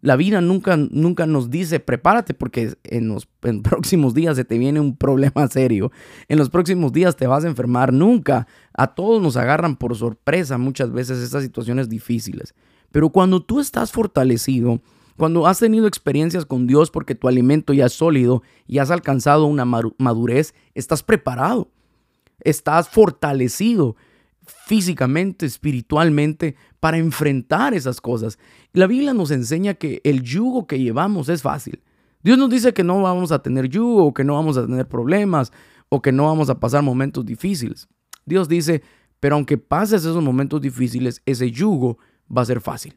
La 0.00 0.16
vida 0.16 0.40
nunca, 0.40 0.76
nunca 0.76 1.26
nos 1.26 1.50
dice 1.50 1.80
prepárate 1.80 2.34
porque 2.34 2.74
en 2.84 3.08
los 3.08 3.26
próximos 3.62 4.14
días 4.14 4.36
se 4.36 4.44
te 4.44 4.56
viene 4.56 4.80
un 4.80 4.96
problema 4.96 5.46
serio. 5.48 5.90
En 6.28 6.38
los 6.38 6.48
próximos 6.48 6.92
días 6.92 7.16
te 7.16 7.26
vas 7.26 7.44
a 7.44 7.48
enfermar. 7.48 7.92
Nunca. 7.92 8.46
A 8.72 8.94
todos 8.94 9.20
nos 9.20 9.36
agarran 9.36 9.76
por 9.76 9.94
sorpresa 9.94 10.56
muchas 10.56 10.90
veces 10.92 11.18
estas 11.18 11.42
situaciones 11.42 11.88
difíciles. 11.88 12.54
Pero 12.92 13.10
cuando 13.10 13.42
tú 13.42 13.60
estás 13.60 13.92
fortalecido, 13.92 14.80
cuando 15.16 15.46
has 15.46 15.60
tenido 15.60 15.86
experiencias 15.86 16.44
con 16.44 16.66
Dios 16.66 16.90
porque 16.90 17.14
tu 17.14 17.28
alimento 17.28 17.72
ya 17.72 17.86
es 17.86 17.92
sólido 17.92 18.42
y 18.66 18.78
has 18.78 18.90
alcanzado 18.90 19.46
una 19.46 19.64
madurez, 19.64 20.54
estás 20.74 21.02
preparado, 21.02 21.70
estás 22.40 22.88
fortalecido 22.88 23.96
físicamente, 24.66 25.46
espiritualmente, 25.46 26.56
para 26.80 26.98
enfrentar 26.98 27.74
esas 27.74 28.00
cosas. 28.00 28.38
La 28.72 28.86
Biblia 28.86 29.14
nos 29.14 29.30
enseña 29.30 29.74
que 29.74 30.00
el 30.04 30.22
yugo 30.22 30.66
que 30.66 30.78
llevamos 30.78 31.28
es 31.28 31.42
fácil. 31.42 31.82
Dios 32.22 32.36
nos 32.36 32.50
dice 32.50 32.74
que 32.74 32.84
no 32.84 33.00
vamos 33.00 33.32
a 33.32 33.40
tener 33.40 33.68
yugo, 33.68 34.12
que 34.12 34.24
no 34.24 34.34
vamos 34.34 34.56
a 34.56 34.66
tener 34.66 34.88
problemas, 34.88 35.52
o 35.88 36.02
que 36.02 36.12
no 36.12 36.24
vamos 36.24 36.50
a 36.50 36.58
pasar 36.58 36.82
momentos 36.82 37.24
difíciles. 37.24 37.88
Dios 38.26 38.48
dice, 38.48 38.82
pero 39.20 39.36
aunque 39.36 39.58
pases 39.58 40.02
esos 40.02 40.22
momentos 40.22 40.60
difíciles, 40.60 41.22
ese 41.24 41.50
yugo 41.50 41.98
va 42.34 42.42
a 42.42 42.46
ser 42.46 42.60
fácil 42.60 42.96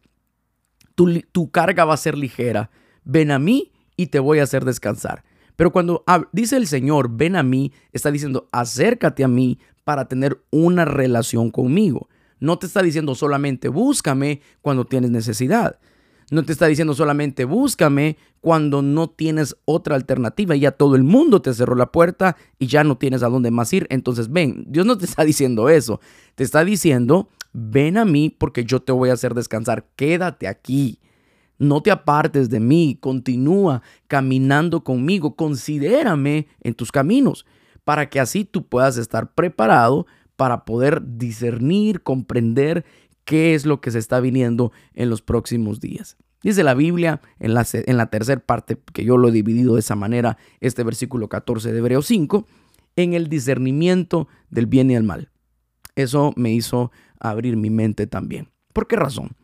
tu, 0.97 1.51
carga 1.51 1.85
va 1.85 1.93
a 1.93 1.97
ser 1.97 2.17
ligera. 2.17 2.71
Ven 3.03 3.31
a 3.31 3.39
mí 3.39 3.71
y 3.95 4.07
te 4.07 4.19
voy 4.19 4.39
a 4.39 4.43
hacer 4.43 4.65
descansar. 4.65 5.23
Pero 5.55 5.71
cuando 5.71 6.03
dice 6.31 6.57
el 6.57 6.67
Señor, 6.67 7.09
ven 7.11 7.35
a 7.35 7.43
mí, 7.43 7.71
está 7.93 8.11
diciendo, 8.11 8.47
acércate 8.51 9.23
a 9.23 9.27
mí 9.27 9.59
para 9.83 10.07
tener 10.07 10.41
una 10.51 10.85
relación 10.85 11.51
conmigo. 11.51 12.09
No 12.39 12.59
te 12.59 12.67
está 12.67 12.81
diciendo 12.81 13.15
solamente 13.15 13.69
búscame 13.69 14.41
cuando 14.61 14.85
tienes 14.85 15.11
necesidad. 15.11 15.79
No 16.29 16.43
te 16.43 16.51
está 16.51 16.67
diciendo 16.67 16.93
solamente 16.93 17.45
búscame 17.45 18.17
cuando 18.41 18.81
no 18.81 19.09
tienes 19.09 19.55
otra 19.65 19.95
alternativa. 19.95 20.55
Ya 20.55 20.71
todo 20.71 20.95
el 20.95 21.03
mundo 21.03 21.41
te 21.41 21.53
cerró 21.53 21.75
la 21.75 21.91
puerta 21.91 22.35
y 22.59 22.67
ya 22.67 22.83
no 22.83 22.97
tienes 22.97 23.23
a 23.23 23.29
dónde 23.29 23.49
más 23.49 23.71
ir. 23.73 23.87
Entonces 23.89 24.31
ven, 24.31 24.65
Dios 24.67 24.85
no 24.85 24.97
te 24.97 25.05
está 25.05 25.23
diciendo 25.23 25.69
eso. 25.69 25.99
Te 26.35 26.43
está 26.43 26.63
diciendo 26.65 27.29
ven 27.59 27.97
a 27.97 28.05
mí 28.05 28.29
porque 28.29 28.63
yo 28.63 28.81
te 28.81 28.91
voy 28.91 29.09
a 29.09 29.13
hacer 29.13 29.33
descansar, 29.33 29.87
quédate 29.95 30.47
aquí. 30.47 30.99
No 31.57 31.81
te 31.81 31.89
apartes 31.89 32.51
de 32.51 32.59
mí, 32.59 32.99
continúa 33.01 33.81
caminando 34.07 34.83
conmigo, 34.83 35.35
considérame 35.35 36.47
en 36.61 36.75
tus 36.75 36.91
caminos, 36.91 37.47
para 37.83 38.11
que 38.11 38.19
así 38.19 38.45
tú 38.45 38.67
puedas 38.67 38.97
estar 38.97 39.33
preparado 39.33 40.05
para 40.35 40.65
poder 40.65 41.01
discernir, 41.17 42.03
comprender 42.03 42.85
qué 43.25 43.55
es 43.55 43.65
lo 43.65 43.81
que 43.81 43.89
se 43.89 43.97
está 43.97 44.19
viniendo 44.19 44.71
en 44.93 45.09
los 45.09 45.23
próximos 45.23 45.79
días. 45.79 46.15
Dice 46.43 46.63
la 46.63 46.75
Biblia 46.75 47.21
en 47.39 47.55
la, 47.55 47.65
en 47.73 47.97
la 47.97 48.11
tercera 48.11 48.39
parte, 48.39 48.77
que 48.93 49.03
yo 49.03 49.17
lo 49.17 49.29
he 49.29 49.31
dividido 49.31 49.73
de 49.73 49.79
esa 49.79 49.95
manera, 49.95 50.37
este 50.59 50.83
versículo 50.83 51.27
14 51.27 51.71
de 51.71 51.79
Hebreo 51.79 52.03
5, 52.03 52.45
en 52.95 53.15
el 53.15 53.29
discernimiento 53.29 54.27
del 54.51 54.67
bien 54.67 54.91
y 54.91 54.95
el 54.95 55.03
mal. 55.03 55.31
Eso 55.97 56.31
me 56.35 56.53
hizo 56.53 56.91
abrir 57.19 57.57
mi 57.57 57.69
mente 57.69 58.07
también. 58.07 58.49
¿Por 58.73 58.87
qué 58.87 58.95
razón? 58.95 59.35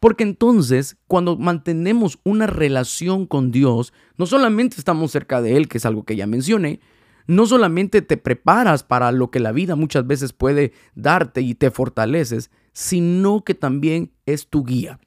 Porque 0.00 0.24
entonces, 0.24 0.96
cuando 1.06 1.36
mantenemos 1.36 2.18
una 2.24 2.46
relación 2.46 3.26
con 3.26 3.52
Dios, 3.52 3.92
no 4.16 4.26
solamente 4.26 4.76
estamos 4.78 5.12
cerca 5.12 5.40
de 5.40 5.56
Él, 5.56 5.68
que 5.68 5.78
es 5.78 5.86
algo 5.86 6.04
que 6.04 6.16
ya 6.16 6.26
mencioné, 6.26 6.80
no 7.26 7.46
solamente 7.46 8.02
te 8.02 8.16
preparas 8.16 8.82
para 8.82 9.12
lo 9.12 9.30
que 9.30 9.40
la 9.40 9.52
vida 9.52 9.76
muchas 9.76 10.06
veces 10.06 10.32
puede 10.32 10.72
darte 10.94 11.40
y 11.40 11.54
te 11.54 11.70
fortaleces, 11.70 12.50
sino 12.72 13.44
que 13.44 13.54
también 13.54 14.10
es 14.26 14.48
tu 14.48 14.64
guía. 14.64 14.98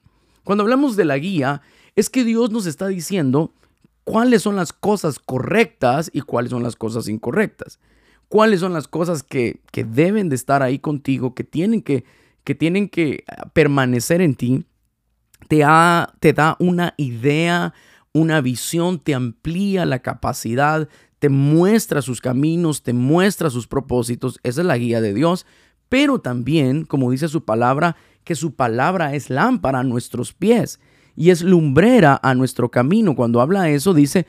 Cuando 0.44 0.64
hablamos 0.64 0.96
de 0.96 1.06
la 1.06 1.18
guía, 1.18 1.62
es 1.96 2.10
que 2.10 2.24
Dios 2.24 2.52
nos 2.52 2.66
está 2.66 2.88
diciendo 2.88 3.54
cuáles 4.04 4.44
son 4.44 4.56
las 4.56 4.72
cosas 4.72 5.20
correctas 5.20 6.10
y 6.14 6.22
cuáles 6.22 6.52
son 6.52 6.64
las 6.64 6.76
cosas 6.76 7.08
incorrectas. 7.08 7.80
Cuáles 8.28 8.60
son 8.60 8.74
las 8.74 8.88
cosas 8.88 9.24
que, 9.24 9.62
que 9.72 9.84
deben 9.84 10.30
de 10.30 10.36
estar 10.36 10.64
ahí 10.64 10.80
contigo, 10.80 11.36
que 11.36 11.44
tienen 11.44 11.82
que, 11.82 12.04
que, 12.44 12.56
tienen 12.56 12.90
que 12.90 13.24
permanecer 13.54 14.22
en 14.22 14.36
ti 14.36 14.66
te, 15.48 15.64
te 16.20 16.34
da 16.34 16.56
una 16.60 16.94
idea, 16.98 17.74
una 18.14 18.42
visión, 18.42 19.00
te 19.00 19.14
amplía 19.14 19.86
la 19.86 20.00
capacidad, 20.00 20.88
te 21.20 21.30
muestra 21.30 22.02
sus 22.02 22.22
caminos, 22.22 22.84
te 22.84 22.94
muestra 22.94 23.50
sus 23.50 23.68
propósitos. 23.68 24.40
Esa 24.44 24.62
es 24.62 24.68
la 24.68 24.78
guía 24.78 25.02
de 25.02 25.14
Dios. 25.14 25.46
Pero 25.90 26.20
también, 26.20 26.86
como 26.86 27.12
dice 27.12 27.28
su 27.28 27.46
palabra, 27.46 27.96
que 28.24 28.36
su 28.36 28.56
palabra 28.56 29.14
es 29.14 29.30
lámpara 29.30 29.80
a 29.80 29.84
nuestros 29.84 30.34
pies 30.34 30.80
y 31.16 31.30
es 31.30 31.44
lumbrera 31.44 32.20
a 32.22 32.34
nuestro 32.34 32.70
camino. 32.70 33.16
Cuando 33.16 33.40
habla 33.40 33.70
eso, 33.70 33.94
dice, 33.94 34.26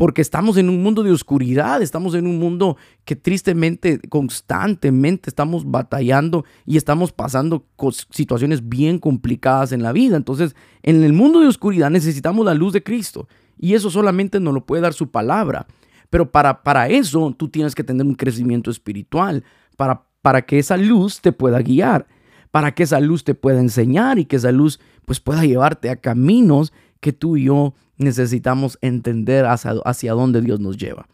porque 0.00 0.22
estamos 0.22 0.56
en 0.56 0.70
un 0.70 0.82
mundo 0.82 1.02
de 1.02 1.12
oscuridad, 1.12 1.82
estamos 1.82 2.14
en 2.14 2.26
un 2.26 2.38
mundo 2.38 2.78
que 3.04 3.16
tristemente, 3.16 4.00
constantemente 4.08 5.28
estamos 5.28 5.70
batallando 5.70 6.46
y 6.64 6.78
estamos 6.78 7.12
pasando 7.12 7.66
situaciones 8.08 8.66
bien 8.66 8.98
complicadas 8.98 9.72
en 9.72 9.82
la 9.82 9.92
vida. 9.92 10.16
Entonces, 10.16 10.56
en 10.82 11.04
el 11.04 11.12
mundo 11.12 11.40
de 11.40 11.48
oscuridad 11.48 11.90
necesitamos 11.90 12.46
la 12.46 12.54
luz 12.54 12.72
de 12.72 12.82
Cristo 12.82 13.28
y 13.58 13.74
eso 13.74 13.90
solamente 13.90 14.40
nos 14.40 14.54
lo 14.54 14.64
puede 14.64 14.80
dar 14.80 14.94
su 14.94 15.10
palabra. 15.10 15.66
Pero 16.08 16.30
para, 16.30 16.62
para 16.62 16.88
eso 16.88 17.34
tú 17.36 17.50
tienes 17.50 17.74
que 17.74 17.84
tener 17.84 18.06
un 18.06 18.14
crecimiento 18.14 18.70
espiritual, 18.70 19.44
para, 19.76 20.06
para 20.22 20.46
que 20.46 20.58
esa 20.58 20.78
luz 20.78 21.20
te 21.20 21.32
pueda 21.32 21.58
guiar, 21.58 22.06
para 22.50 22.72
que 22.72 22.84
esa 22.84 23.00
luz 23.00 23.22
te 23.22 23.34
pueda 23.34 23.60
enseñar 23.60 24.18
y 24.18 24.24
que 24.24 24.36
esa 24.36 24.50
luz 24.50 24.80
pues 25.04 25.20
pueda 25.20 25.44
llevarte 25.44 25.90
a 25.90 25.96
caminos 25.96 26.72
que 27.00 27.12
tú 27.12 27.36
y 27.36 27.44
yo 27.44 27.74
necesitamos 28.00 28.78
entender 28.80 29.46
hacia, 29.46 29.72
hacia 29.84 30.12
dónde 30.12 30.40
Dios 30.40 30.58
nos 30.58 30.76
lleva. 30.76 31.06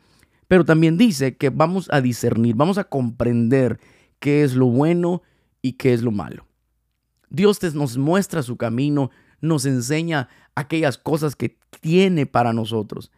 Pero 0.49 0.65
también 0.65 0.97
dice 0.97 1.37
que 1.37 1.51
vamos 1.51 1.89
a 1.91 2.01
discernir, 2.01 2.55
vamos 2.55 2.79
a 2.79 2.85
comprender 2.85 3.81
qué 4.21 4.43
es 4.43 4.55
lo 4.55 4.67
bueno 4.67 5.23
y 5.61 5.73
qué 5.73 5.93
es 5.93 6.03
lo 6.03 6.13
malo. 6.13 6.47
Dios 7.29 7.63
nos 7.75 7.99
muestra 7.99 8.43
su 8.43 8.57
camino, 8.57 9.11
nos 9.41 9.67
enseña 9.67 10.29
aquellas 10.55 10.97
cosas 10.97 11.35
que 11.35 11.59
tiene 11.81 12.27
para 12.27 12.53
nosotros. 12.53 13.11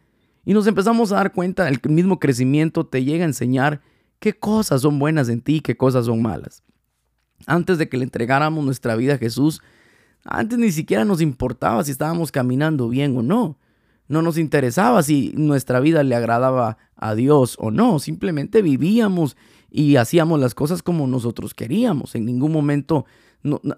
Y 0.45 0.53
nos 0.53 0.65
empezamos 0.67 1.11
a 1.11 1.17
dar 1.17 1.31
cuenta, 1.31 1.69
el 1.69 1.79
mismo 1.89 2.19
crecimiento 2.19 2.85
te 2.85 3.03
llega 3.03 3.23
a 3.23 3.27
enseñar 3.27 3.81
qué 4.19 4.33
cosas 4.33 4.81
son 4.81 4.97
buenas 4.97 5.29
en 5.29 5.41
ti, 5.41 5.61
qué 5.61 5.77
cosas 5.77 6.05
son 6.07 6.21
malas. 6.21 6.63
Antes 7.45 7.77
de 7.77 7.87
que 7.87 7.97
le 7.97 8.03
entregáramos 8.03 8.65
nuestra 8.65 8.95
vida 8.95 9.13
a 9.13 9.17
Jesús, 9.17 9.61
antes 10.23 10.57
ni 10.59 10.71
siquiera 10.71 11.05
nos 11.05 11.21
importaba 11.21 11.83
si 11.83 11.91
estábamos 11.91 12.31
caminando 12.31 12.89
bien 12.89 13.17
o 13.17 13.21
no. 13.21 13.57
No 14.07 14.21
nos 14.21 14.37
interesaba 14.37 15.03
si 15.03 15.33
nuestra 15.35 15.79
vida 15.79 16.03
le 16.03 16.15
agradaba 16.15 16.77
a 16.95 17.15
Dios 17.15 17.55
o 17.59 17.71
no. 17.71 17.99
Simplemente 17.99 18.61
vivíamos 18.61 19.37
y 19.69 19.97
hacíamos 19.97 20.39
las 20.39 20.55
cosas 20.55 20.81
como 20.81 21.07
nosotros 21.07 21.53
queríamos. 21.53 22.15
En 22.15 22.25
ningún 22.25 22.51
momento 22.51 23.05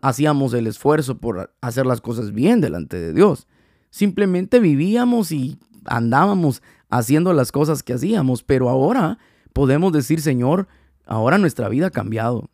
hacíamos 0.02 0.54
el 0.54 0.68
esfuerzo 0.68 1.18
por 1.18 1.54
hacer 1.62 1.86
las 1.86 2.02
cosas 2.02 2.32
bien 2.32 2.62
delante 2.62 2.98
de 2.98 3.13
Dios. 3.13 3.48
Simplemente 3.89 4.60
vivíamos 4.60 5.34
y 5.34 5.60
andábamos 5.86 6.63
haciendo 6.89 7.34
las 7.34 7.52
cosas 7.52 7.84
que 7.84 7.94
hacíamos. 7.94 8.44
Pero 8.44 8.70
ahora 8.70 9.20
podemos 9.52 9.92
decir, 9.92 10.22
Señor, 10.22 10.68
ahora 11.06 11.38
nuestra 11.38 11.68
vida 11.68 11.88
ha 11.88 11.92
cambiado. 11.92 12.50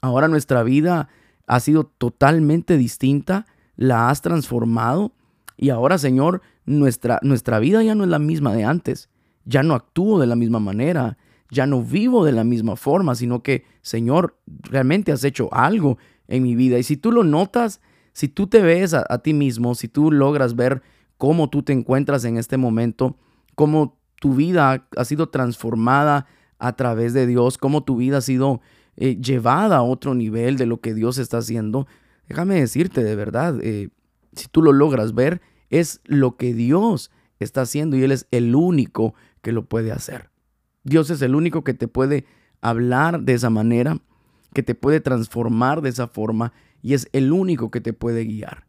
Ahora 0.00 0.28
nuestra 0.28 0.62
vida 0.62 1.08
ha 1.48 1.60
sido 1.60 1.84
totalmente 1.84 2.76
distinta, 2.76 3.46
la 3.76 4.10
has 4.10 4.22
transformado 4.22 5.12
y 5.58 5.70
ahora, 5.70 5.98
Señor, 5.98 6.40
nuestra, 6.64 7.18
nuestra 7.22 7.58
vida 7.58 7.82
ya 7.82 7.96
no 7.96 8.04
es 8.04 8.10
la 8.10 8.20
misma 8.20 8.54
de 8.54 8.64
antes, 8.64 9.10
ya 9.44 9.64
no 9.64 9.74
actúo 9.74 10.20
de 10.20 10.26
la 10.26 10.36
misma 10.36 10.60
manera, 10.60 11.18
ya 11.50 11.66
no 11.66 11.82
vivo 11.82 12.24
de 12.24 12.32
la 12.32 12.44
misma 12.44 12.76
forma, 12.76 13.16
sino 13.16 13.42
que, 13.42 13.64
Señor, 13.82 14.38
realmente 14.62 15.10
has 15.10 15.24
hecho 15.24 15.52
algo 15.52 15.98
en 16.28 16.44
mi 16.44 16.54
vida. 16.54 16.78
Y 16.78 16.84
si 16.84 16.96
tú 16.96 17.10
lo 17.10 17.24
notas, 17.24 17.80
si 18.12 18.28
tú 18.28 18.46
te 18.46 18.62
ves 18.62 18.94
a, 18.94 19.18
ti 19.18 19.34
mismo, 19.34 19.74
si 19.74 19.88
tú 19.88 20.12
logras 20.12 20.54
ver 20.54 20.82
cómo 21.16 21.50
tú 21.50 21.64
te 21.64 21.72
encuentras 21.72 22.24
en 22.24 22.36
este 22.36 22.56
momento, 22.56 23.16
cómo 23.56 23.98
tu 24.20 24.34
vida 24.34 24.86
ha 24.96 25.04
sido 25.04 25.28
transformada 25.30 26.26
a 26.58 26.76
través 26.76 27.14
de 27.14 27.26
Dios, 27.26 27.58
cómo 27.58 27.82
tu 27.82 27.96
vida 27.96 28.18
ha 28.18 28.20
sido 28.20 28.60
eh, 29.00 29.16
llevada 29.16 29.76
a 29.76 29.82
otro 29.82 30.12
nivel 30.14 30.56
de 30.56 30.66
lo 30.66 30.80
que 30.80 30.92
Dios 30.92 31.18
está 31.18 31.38
haciendo, 31.38 31.86
déjame 32.28 32.56
decirte 32.56 33.04
de 33.04 33.14
verdad, 33.14 33.56
eh, 33.62 33.90
si 34.32 34.48
tú 34.48 34.60
lo 34.60 34.72
logras 34.72 35.14
ver, 35.14 35.40
es 35.70 36.00
lo 36.04 36.36
que 36.36 36.52
Dios 36.52 37.12
está 37.38 37.60
haciendo 37.60 37.96
y 37.96 38.02
Él 38.02 38.10
es 38.10 38.26
el 38.32 38.56
único 38.56 39.14
que 39.40 39.52
lo 39.52 39.66
puede 39.66 39.92
hacer. 39.92 40.30
Dios 40.82 41.10
es 41.10 41.22
el 41.22 41.36
único 41.36 41.62
que 41.62 41.74
te 41.74 41.86
puede 41.86 42.24
hablar 42.60 43.22
de 43.22 43.34
esa 43.34 43.50
manera, 43.50 44.00
que 44.52 44.64
te 44.64 44.74
puede 44.74 44.98
transformar 44.98 45.80
de 45.80 45.90
esa 45.90 46.08
forma 46.08 46.52
y 46.82 46.94
es 46.94 47.08
el 47.12 47.30
único 47.32 47.70
que 47.70 47.80
te 47.80 47.92
puede 47.92 48.24
guiar. 48.24 48.66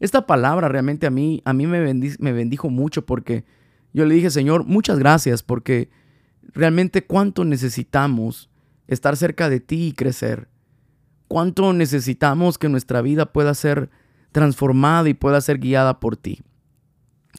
Esta 0.00 0.26
palabra 0.26 0.68
realmente 0.68 1.06
a 1.06 1.10
mí, 1.10 1.42
a 1.44 1.52
mí 1.52 1.66
me, 1.66 1.92
me 1.92 2.32
bendijo 2.32 2.70
mucho 2.70 3.04
porque 3.04 3.44
yo 3.92 4.06
le 4.06 4.14
dije, 4.14 4.30
Señor, 4.30 4.64
muchas 4.64 4.98
gracias 4.98 5.42
porque 5.42 5.90
realmente 6.54 7.04
cuánto 7.04 7.44
necesitamos 7.44 8.48
estar 8.88 9.16
cerca 9.16 9.48
de 9.48 9.60
ti 9.60 9.88
y 9.88 9.92
crecer. 9.92 10.48
Cuánto 11.28 11.72
necesitamos 11.72 12.58
que 12.58 12.68
nuestra 12.68 13.02
vida 13.02 13.32
pueda 13.32 13.54
ser 13.54 13.90
transformada 14.32 15.08
y 15.08 15.14
pueda 15.14 15.40
ser 15.40 15.58
guiada 15.58 15.98
por 15.98 16.16
ti. 16.16 16.42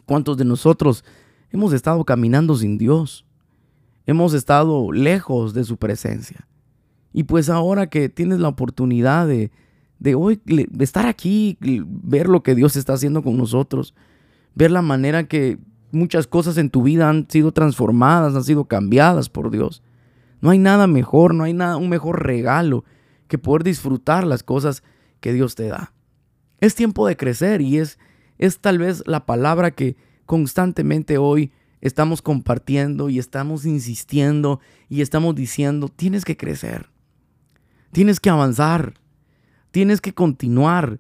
¿Cuántos 0.06 0.38
de 0.38 0.46
nosotros 0.46 1.04
hemos 1.52 1.74
estado 1.74 2.04
caminando 2.04 2.56
sin 2.56 2.78
Dios? 2.78 3.26
Hemos 4.06 4.34
estado 4.34 4.92
lejos 4.92 5.54
de 5.54 5.64
su 5.64 5.78
presencia. 5.78 6.48
Y 7.14 7.24
pues 7.24 7.50
ahora 7.50 7.88
que 7.88 8.10
tienes 8.10 8.40
la 8.40 8.48
oportunidad 8.48 9.28
de, 9.28 9.52
de 10.00 10.16
hoy, 10.16 10.42
de 10.46 10.84
estar 10.84 11.06
aquí, 11.06 11.58
ver 11.60 12.28
lo 12.30 12.44
que 12.44 12.56
Dios 12.56 12.76
está 12.76 12.94
haciendo 12.94 13.24
con 13.24 13.38
nosotros, 13.38 13.94
ver 14.56 14.72
la 14.72 14.82
manera 14.82 15.28
que 15.28 15.60
muchas 15.92 16.28
cosas 16.28 16.58
en 16.58 16.70
tu 16.70 16.84
vida 16.84 17.10
han 17.10 17.28
sido 17.30 17.52
transformadas, 17.52 18.36
han 18.36 18.44
sido 18.44 18.66
cambiadas 18.66 19.30
por 19.30 19.52
Dios. 19.52 19.82
No 20.42 20.52
hay 20.52 20.60
nada 20.60 20.88
mejor, 20.88 21.34
no 21.34 21.44
hay 21.44 21.54
nada, 21.54 21.78
un 21.78 21.90
mejor 21.90 22.26
regalo 22.26 22.84
que 23.28 23.38
poder 23.38 23.64
disfrutar 23.64 24.26
las 24.26 24.44
cosas 24.44 24.84
que 25.20 25.34
Dios 25.34 25.56
te 25.56 25.68
da. 25.68 25.94
Es 26.60 26.76
tiempo 26.76 27.08
de 27.08 27.18
crecer 27.18 27.62
y 27.62 27.78
es, 27.78 28.00
es 28.38 28.60
tal 28.60 28.78
vez 28.78 29.04
la 29.06 29.26
palabra 29.26 29.72
que 29.72 29.96
constantemente 30.26 31.18
hoy 31.18 31.52
estamos 31.82 32.22
compartiendo 32.22 33.10
y 33.10 33.20
estamos 33.20 33.66
insistiendo 33.66 34.60
y 34.90 35.02
estamos 35.02 35.36
diciendo, 35.36 35.90
tienes 35.90 36.26
que 36.26 36.38
crecer, 36.38 36.90
tienes 37.92 38.20
que 38.20 38.30
avanzar, 38.30 38.94
tienes 39.72 40.02
que 40.02 40.14
continuar. 40.14 41.00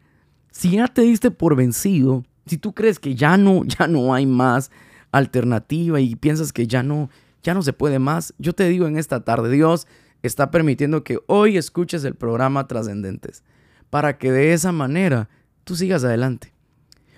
Si 0.51 0.71
ya 0.71 0.87
te 0.87 1.01
diste 1.01 1.31
por 1.31 1.55
vencido, 1.55 2.23
si 2.45 2.57
tú 2.57 2.73
crees 2.73 2.99
que 2.99 3.15
ya 3.15 3.37
no, 3.37 3.63
ya 3.65 3.87
no 3.87 4.13
hay 4.13 4.25
más 4.25 4.71
alternativa 5.11 5.99
y 5.99 6.15
piensas 6.15 6.53
que 6.53 6.67
ya 6.67 6.83
no, 6.83 7.09
ya 7.47 7.53
no 7.53 7.61
se 7.61 7.71
puede 7.71 7.97
más. 7.97 8.33
Yo 8.37 8.51
te 8.51 8.67
digo 8.67 8.87
en 8.87 8.97
esta 8.97 9.23
tarde, 9.23 9.49
Dios 9.49 9.87
está 10.21 10.51
permitiendo 10.51 11.05
que 11.05 11.19
hoy 11.27 11.55
escuches 11.55 12.03
el 12.03 12.13
programa 12.13 12.67
Trascendentes, 12.67 13.41
para 13.89 14.17
que 14.17 14.33
de 14.33 14.51
esa 14.51 14.73
manera 14.73 15.29
tú 15.63 15.77
sigas 15.77 16.03
adelante, 16.03 16.53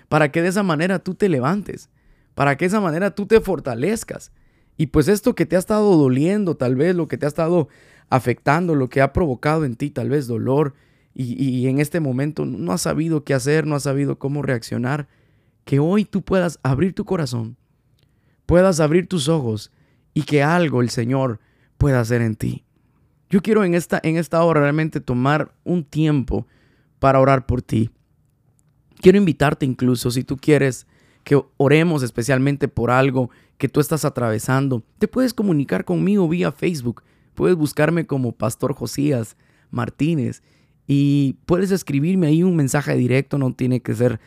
para 0.08 0.30
que 0.30 0.40
de 0.40 0.46
esa 0.46 0.62
manera 0.62 1.00
tú 1.00 1.16
te 1.16 1.28
levantes, 1.28 1.90
para 2.36 2.56
que 2.56 2.64
de 2.64 2.68
esa 2.68 2.80
manera 2.80 3.10
tú 3.10 3.26
te 3.26 3.40
fortalezcas. 3.40 4.30
Y 4.76 4.86
pues 4.86 5.08
esto 5.08 5.34
que 5.34 5.46
te 5.46 5.56
ha 5.56 5.58
estado 5.58 5.96
doliendo, 5.96 6.56
tal 6.56 6.76
vez 6.76 6.94
lo 6.94 7.08
que 7.08 7.18
te 7.18 7.26
ha 7.26 7.28
estado 7.28 7.66
afectando, 8.08 8.76
lo 8.76 8.88
que 8.88 9.00
ha 9.00 9.12
provocado 9.12 9.64
en 9.64 9.74
ti 9.74 9.90
tal 9.90 10.10
vez 10.10 10.28
dolor 10.28 10.74
y, 11.12 11.42
y 11.42 11.66
en 11.66 11.80
este 11.80 11.98
momento 11.98 12.46
no 12.46 12.70
has 12.70 12.82
sabido 12.82 13.24
qué 13.24 13.34
hacer, 13.34 13.66
no 13.66 13.74
has 13.74 13.82
sabido 13.82 14.20
cómo 14.20 14.42
reaccionar, 14.42 15.08
que 15.64 15.80
hoy 15.80 16.04
tú 16.04 16.22
puedas 16.22 16.60
abrir 16.62 16.94
tu 16.94 17.04
corazón, 17.04 17.56
puedas 18.46 18.78
abrir 18.78 19.08
tus 19.08 19.28
ojos 19.28 19.72
y 20.14 20.22
que 20.22 20.42
algo 20.42 20.80
el 20.80 20.90
Señor 20.90 21.40
pueda 21.78 22.00
hacer 22.00 22.22
en 22.22 22.34
ti. 22.34 22.64
Yo 23.28 23.42
quiero 23.42 23.64
en 23.64 23.74
esta, 23.74 24.00
en 24.02 24.16
esta 24.16 24.42
hora 24.42 24.60
realmente 24.60 25.00
tomar 25.00 25.54
un 25.64 25.84
tiempo 25.84 26.46
para 26.98 27.20
orar 27.20 27.46
por 27.46 27.62
ti. 27.62 27.90
Quiero 29.00 29.18
invitarte 29.18 29.64
incluso, 29.64 30.10
si 30.10 30.24
tú 30.24 30.36
quieres 30.36 30.86
que 31.24 31.40
oremos 31.56 32.02
especialmente 32.02 32.68
por 32.68 32.90
algo 32.90 33.30
que 33.56 33.68
tú 33.68 33.80
estás 33.80 34.04
atravesando, 34.04 34.82
te 34.98 35.06
puedes 35.08 35.32
comunicar 35.32 35.84
conmigo 35.84 36.28
vía 36.28 36.50
Facebook. 36.50 37.02
Puedes 37.34 37.56
buscarme 37.56 38.06
como 38.06 38.32
Pastor 38.32 38.74
Josías 38.74 39.36
Martínez 39.70 40.42
y 40.86 41.36
puedes 41.46 41.70
escribirme 41.70 42.26
ahí 42.26 42.42
un 42.42 42.56
mensaje 42.56 42.96
directo, 42.96 43.38
no 43.38 43.54
tiene 43.54 43.80
que 43.80 43.94
ser 43.94 44.20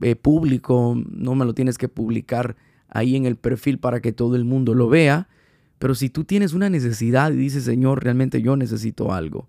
eh, 0.00 0.16
público, 0.16 0.96
no 1.10 1.34
me 1.34 1.44
lo 1.44 1.52
tienes 1.52 1.78
que 1.78 1.88
publicar 1.88 2.56
ahí 2.96 3.16
en 3.16 3.26
el 3.26 3.36
perfil 3.36 3.78
para 3.78 4.00
que 4.00 4.12
todo 4.12 4.36
el 4.36 4.44
mundo 4.44 4.74
lo 4.74 4.88
vea. 4.88 5.28
Pero 5.78 5.94
si 5.94 6.08
tú 6.08 6.24
tienes 6.24 6.52
una 6.54 6.70
necesidad 6.70 7.32
y 7.32 7.36
dices, 7.36 7.64
Señor, 7.64 8.02
realmente 8.02 8.40
yo 8.40 8.56
necesito 8.56 9.12
algo, 9.12 9.48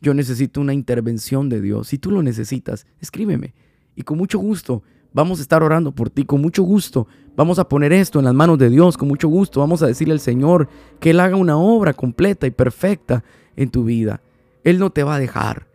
yo 0.00 0.14
necesito 0.14 0.60
una 0.60 0.74
intervención 0.74 1.48
de 1.48 1.60
Dios, 1.60 1.88
si 1.88 1.98
tú 1.98 2.10
lo 2.10 2.22
necesitas, 2.22 2.86
escríbeme. 3.00 3.54
Y 3.94 4.02
con 4.02 4.18
mucho 4.18 4.38
gusto 4.38 4.82
vamos 5.12 5.38
a 5.38 5.42
estar 5.42 5.62
orando 5.62 5.92
por 5.92 6.10
ti, 6.10 6.24
con 6.24 6.40
mucho 6.40 6.62
gusto 6.62 7.06
vamos 7.36 7.58
a 7.58 7.68
poner 7.68 7.92
esto 7.92 8.18
en 8.18 8.24
las 8.24 8.34
manos 8.34 8.58
de 8.58 8.70
Dios, 8.70 8.96
con 8.96 9.08
mucho 9.08 9.28
gusto 9.28 9.60
vamos 9.60 9.82
a 9.82 9.86
decirle 9.86 10.14
al 10.14 10.20
Señor 10.20 10.68
que 10.98 11.10
Él 11.10 11.20
haga 11.20 11.36
una 11.36 11.56
obra 11.56 11.94
completa 11.94 12.46
y 12.46 12.50
perfecta 12.50 13.24
en 13.56 13.70
tu 13.70 13.84
vida. 13.84 14.20
Él 14.64 14.78
no 14.78 14.90
te 14.90 15.04
va 15.04 15.16
a 15.16 15.18
dejar, 15.20 15.66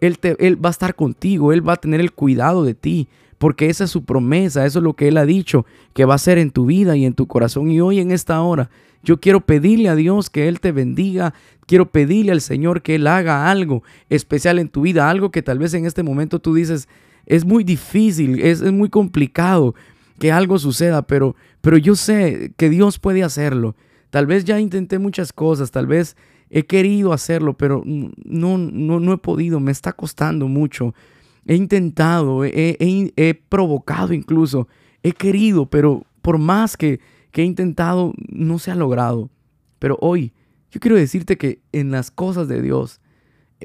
Él, 0.00 0.18
te, 0.18 0.36
él 0.44 0.62
va 0.64 0.70
a 0.70 0.72
estar 0.72 0.94
contigo, 0.94 1.52
Él 1.52 1.66
va 1.66 1.74
a 1.74 1.80
tener 1.80 2.00
el 2.00 2.12
cuidado 2.12 2.64
de 2.64 2.74
ti, 2.74 3.08
porque 3.42 3.68
esa 3.68 3.82
es 3.82 3.90
su 3.90 4.04
promesa, 4.04 4.64
eso 4.66 4.78
es 4.78 4.84
lo 4.84 4.94
que 4.94 5.08
Él 5.08 5.16
ha 5.16 5.26
dicho 5.26 5.66
que 5.94 6.04
va 6.04 6.12
a 6.12 6.14
hacer 6.14 6.38
en 6.38 6.52
tu 6.52 6.66
vida 6.66 6.96
y 6.96 7.04
en 7.04 7.12
tu 7.12 7.26
corazón. 7.26 7.72
Y 7.72 7.80
hoy 7.80 7.98
en 7.98 8.12
esta 8.12 8.40
hora 8.40 8.70
yo 9.02 9.18
quiero 9.18 9.40
pedirle 9.40 9.88
a 9.88 9.96
Dios 9.96 10.30
que 10.30 10.46
Él 10.46 10.60
te 10.60 10.70
bendiga. 10.70 11.34
Quiero 11.66 11.90
pedirle 11.90 12.30
al 12.30 12.40
Señor 12.40 12.82
que 12.82 12.94
Él 12.94 13.06
haga 13.08 13.50
algo 13.50 13.82
especial 14.10 14.60
en 14.60 14.68
tu 14.68 14.82
vida, 14.82 15.10
algo 15.10 15.32
que 15.32 15.42
tal 15.42 15.58
vez 15.58 15.74
en 15.74 15.86
este 15.86 16.04
momento 16.04 16.38
tú 16.38 16.54
dices, 16.54 16.88
es 17.26 17.44
muy 17.44 17.64
difícil, 17.64 18.38
es, 18.38 18.62
muy 18.62 18.90
complicado 18.90 19.74
que 20.20 20.30
algo 20.30 20.56
suceda, 20.60 21.02
pero, 21.02 21.34
pero 21.62 21.76
yo 21.78 21.96
sé 21.96 22.52
que 22.56 22.70
Dios 22.70 23.00
puede 23.00 23.24
hacerlo. 23.24 23.74
Tal 24.10 24.26
vez 24.26 24.44
ya 24.44 24.60
intenté 24.60 25.00
muchas 25.00 25.32
cosas, 25.32 25.72
tal 25.72 25.88
vez 25.88 26.16
he 26.48 26.64
querido 26.64 27.12
hacerlo, 27.12 27.54
pero 27.54 27.82
no, 27.84 28.56
no, 28.56 29.00
no 29.00 29.12
he 29.12 29.18
podido, 29.18 29.58
me 29.58 29.72
está 29.72 29.94
costando 29.94 30.46
mucho. 30.46 30.94
He 31.46 31.54
intentado, 31.56 32.44
he, 32.44 33.42
provocado 33.48 34.12
incluso, 34.12 34.68
he 35.02 35.12
querido, 35.12 35.66
pero 35.66 36.04
por 36.22 36.38
más 36.38 36.76
que, 36.76 37.00
que 37.30 37.42
he 37.42 37.44
intentado 37.44 38.12
no 38.28 38.58
se 38.58 38.70
ha 38.70 38.74
logrado. 38.74 39.30
Pero 39.78 39.98
hoy 40.00 40.32
yo 40.70 40.80
quiero 40.80 40.96
decirte 40.96 41.36
que 41.36 41.60
en 41.72 41.90
las 41.90 42.10
cosas 42.10 42.48
de 42.48 42.62
Dios, 42.62 43.00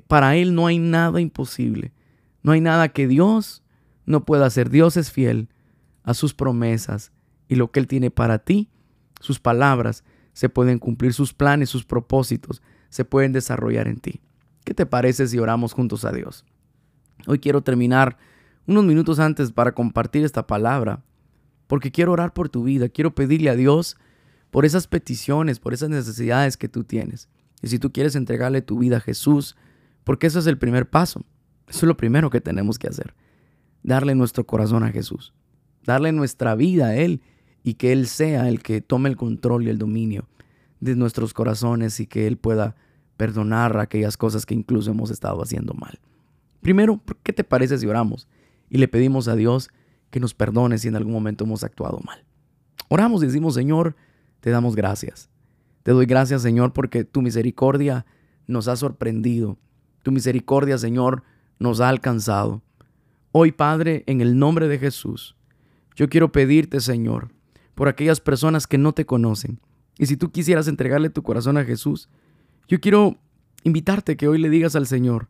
para 0.08 0.36
Él 0.36 0.56
no 0.56 0.68
hay 0.68 0.80
nada 0.80 1.22
imposible. 1.22 1.94
No 2.44 2.52
hay 2.52 2.62
nada 2.62 2.90
que 2.90 3.08
Dios 3.08 3.64
no 4.06 4.26
pueda 4.26 4.46
hacer. 4.46 4.70
Dios 4.70 4.98
es 4.98 5.12
fiel 5.12 5.50
a 6.04 6.14
sus 6.14 6.34
promesas 6.34 7.12
y 7.48 7.56
lo 7.56 7.72
que 7.72 7.80
Él 7.80 7.88
tiene 7.88 8.12
para 8.12 8.40
ti, 8.40 8.70
sus 9.20 9.40
palabras 9.40 10.04
se 10.34 10.50
pueden 10.50 10.80
cumplir, 10.80 11.14
sus 11.14 11.34
planes, 11.34 11.70
sus 11.70 11.86
propósitos 11.86 12.62
se 12.90 13.06
pueden 13.06 13.34
desarrollar 13.34 13.88
en 13.88 14.00
ti. 14.00 14.22
¿Qué 14.64 14.74
te 14.74 14.86
parece 14.86 15.28
si 15.28 15.40
oramos 15.40 15.74
juntos 15.74 16.06
a 16.06 16.12
Dios? 16.12 16.46
Hoy 17.26 17.40
quiero 17.40 17.62
terminar 17.62 18.18
unos 18.68 18.86
minutos 18.86 19.20
antes 19.20 19.52
para 19.52 19.74
compartir 19.74 20.24
esta 20.24 20.46
palabra 20.46 21.04
porque 21.68 21.92
quiero 21.92 22.14
orar 22.14 22.34
por 22.34 22.50
tu 22.50 22.64
vida, 22.64 22.90
quiero 22.90 23.14
pedirle 23.14 23.50
a 23.50 23.56
Dios 23.56 23.98
por 24.50 24.66
esas 24.66 24.88
peticiones, 24.88 25.60
por 25.60 25.74
esas 25.74 25.90
necesidades 25.90 26.58
que 26.58 26.70
tú 26.70 26.84
tienes. 26.84 27.30
Y 27.62 27.68
si 27.68 27.80
tú 27.80 27.92
quieres 27.92 28.16
entregarle 28.16 28.62
tu 28.62 28.80
vida 28.80 28.98
a 28.98 29.02
Jesús, 29.02 29.56
porque 30.04 30.28
eso 30.28 30.40
es 30.40 30.48
el 30.48 30.58
primer 30.58 30.90
paso, 30.90 31.26
eso 31.68 31.80
es 31.80 31.84
lo 31.84 31.98
primero 31.98 32.30
que 32.30 32.42
tenemos 32.42 32.80
que 32.80 32.88
hacer, 32.88 33.14
darle 33.84 34.16
nuestro 34.16 34.46
corazón 34.46 34.84
a 34.84 34.92
Jesús, 34.92 35.34
darle 35.84 36.12
nuestra 36.14 36.56
vida 36.56 36.88
a 36.88 36.96
Él 36.96 37.22
y 37.64 37.74
que 37.74 37.92
Él 37.92 38.08
sea 38.08 38.48
el 38.48 38.62
que 38.62 38.82
tome 38.82 39.10
el 39.10 39.18
control 39.18 39.64
y 39.64 39.70
el 39.70 39.78
dominio 39.78 40.28
de 40.80 40.96
nuestros 40.96 41.34
corazones 41.34 42.00
y 42.00 42.08
que 42.08 42.28
Él 42.28 42.38
pueda 42.38 42.76
perdonar 43.18 43.78
aquellas 43.80 44.16
cosas 44.16 44.46
que 44.46 44.54
incluso 44.54 44.92
hemos 44.92 45.12
estado 45.12 45.42
haciendo 45.42 45.74
mal. 45.74 46.00
Primero, 46.62 47.02
¿qué 47.24 47.34
te 47.34 47.44
parece 47.44 47.78
si 47.78 47.88
oramos 47.88 48.28
y 48.70 48.78
le 48.78 48.88
pedimos 48.88 49.28
a 49.28 49.36
Dios 49.36 49.70
que 50.10 50.20
nos 50.20 50.34
perdone 50.34 50.78
si 50.78 50.88
en 50.88 50.96
algún 50.96 51.14
momento 51.14 51.44
hemos 51.44 51.64
actuado 51.64 52.00
mal. 52.06 52.24
Oramos 52.90 53.24
y 53.24 53.28
decimos, 53.28 53.54
Señor, 53.54 53.96
te 54.40 54.50
damos 54.50 54.76
gracias. 54.76 55.30
Te 55.84 55.92
doy 55.92 56.06
gracias, 56.06 56.42
Señor, 56.42 56.74
porque 56.74 57.04
tu 57.04 57.22
misericordia 57.22 58.06
nos 58.46 58.68
ha 58.68 58.76
sorprendido. 58.76 59.58
Tu 60.04 60.12
misericordia, 60.12 60.78
Señor, 60.78 61.24
nos 61.60 61.82
ha 61.82 61.90
alcanzado. 61.90 62.62
Hoy, 63.32 63.52
Padre, 63.52 64.04
en 64.08 64.22
el 64.22 64.40
nombre 64.40 64.68
de 64.68 64.80
Jesús, 64.80 65.36
yo 65.96 66.10
quiero 66.10 66.32
pedirte, 66.32 66.80
Señor, 66.80 67.30
por 67.76 67.88
aquellas 67.88 68.22
personas 68.22 68.68
que 68.68 68.78
no 68.78 68.94
te 68.94 69.06
conocen. 69.06 69.60
Y 69.98 70.06
si 70.06 70.16
tú 70.16 70.32
quisieras 70.32 70.68
entregarle 70.68 71.10
tu 71.10 71.24
corazón 71.24 71.58
a 71.58 71.66
Jesús, 71.66 72.10
yo 72.68 72.80
quiero 72.80 73.18
invitarte 73.64 74.16
que 74.16 74.28
hoy 74.28 74.38
le 74.38 74.50
digas 74.50 74.76
al 74.76 74.88
Señor, 74.88 75.28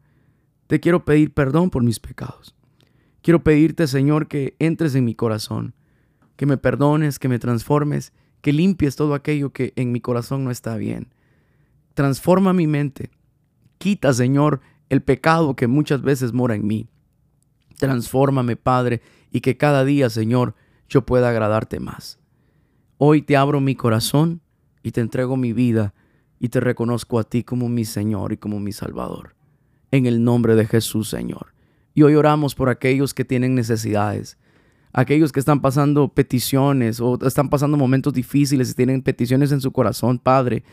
te 0.67 0.79
quiero 0.79 1.05
pedir 1.05 1.33
perdón 1.33 1.69
por 1.69 1.83
mis 1.83 1.99
pecados. 1.99 2.55
Quiero 3.21 3.43
pedirte, 3.43 3.87
Señor, 3.87 4.27
que 4.27 4.55
entres 4.59 4.95
en 4.95 5.05
mi 5.05 5.15
corazón, 5.15 5.73
que 6.35 6.45
me 6.45 6.57
perdones, 6.57 7.19
que 7.19 7.27
me 7.27 7.39
transformes, 7.39 8.13
que 8.41 8.53
limpies 8.53 8.95
todo 8.95 9.13
aquello 9.13 9.51
que 9.51 9.73
en 9.75 9.91
mi 9.91 9.99
corazón 9.99 10.43
no 10.43 10.51
está 10.51 10.77
bien. 10.77 11.07
Transforma 11.93 12.53
mi 12.53 12.67
mente. 12.67 13.09
Quita, 13.77 14.13
Señor, 14.13 14.61
el 14.89 15.01
pecado 15.01 15.55
que 15.55 15.67
muchas 15.67 16.01
veces 16.01 16.33
mora 16.33 16.55
en 16.55 16.67
mí. 16.67 16.87
Transfórmame, 17.77 18.55
Padre, 18.55 19.01
y 19.31 19.41
que 19.41 19.57
cada 19.57 19.83
día, 19.83 20.09
Señor, 20.09 20.55
yo 20.89 21.05
pueda 21.05 21.29
agradarte 21.29 21.79
más. 21.79 22.19
Hoy 22.97 23.21
te 23.21 23.37
abro 23.37 23.61
mi 23.61 23.75
corazón 23.75 24.41
y 24.83 24.91
te 24.91 25.01
entrego 25.01 25.37
mi 25.37 25.53
vida 25.53 25.93
y 26.39 26.49
te 26.49 26.59
reconozco 26.59 27.19
a 27.19 27.23
ti 27.23 27.43
como 27.43 27.69
mi 27.69 27.85
Señor 27.85 28.31
y 28.31 28.37
como 28.37 28.59
mi 28.59 28.71
Salvador. 28.71 29.36
En 29.91 30.05
el 30.05 30.23
nombre 30.23 30.55
de 30.55 30.65
Jesús, 30.65 31.09
Señor. 31.09 31.53
Y 31.93 32.03
hoy 32.03 32.15
oramos 32.15 32.55
por 32.55 32.69
aquellos 32.69 33.13
que 33.13 33.25
tienen 33.25 33.55
necesidades, 33.55 34.37
aquellos 34.93 35.31
que 35.31 35.39
están 35.39 35.61
pasando 35.61 36.09
peticiones 36.09 36.99
o 36.99 37.17
están 37.25 37.49
pasando 37.49 37.77
momentos 37.77 38.13
difíciles 38.13 38.69
y 38.69 38.73
tienen 38.73 39.01
peticiones 39.01 39.51
en 39.51 39.61
su 39.61 39.71
corazón, 39.71 40.19
Padre. 40.19 40.63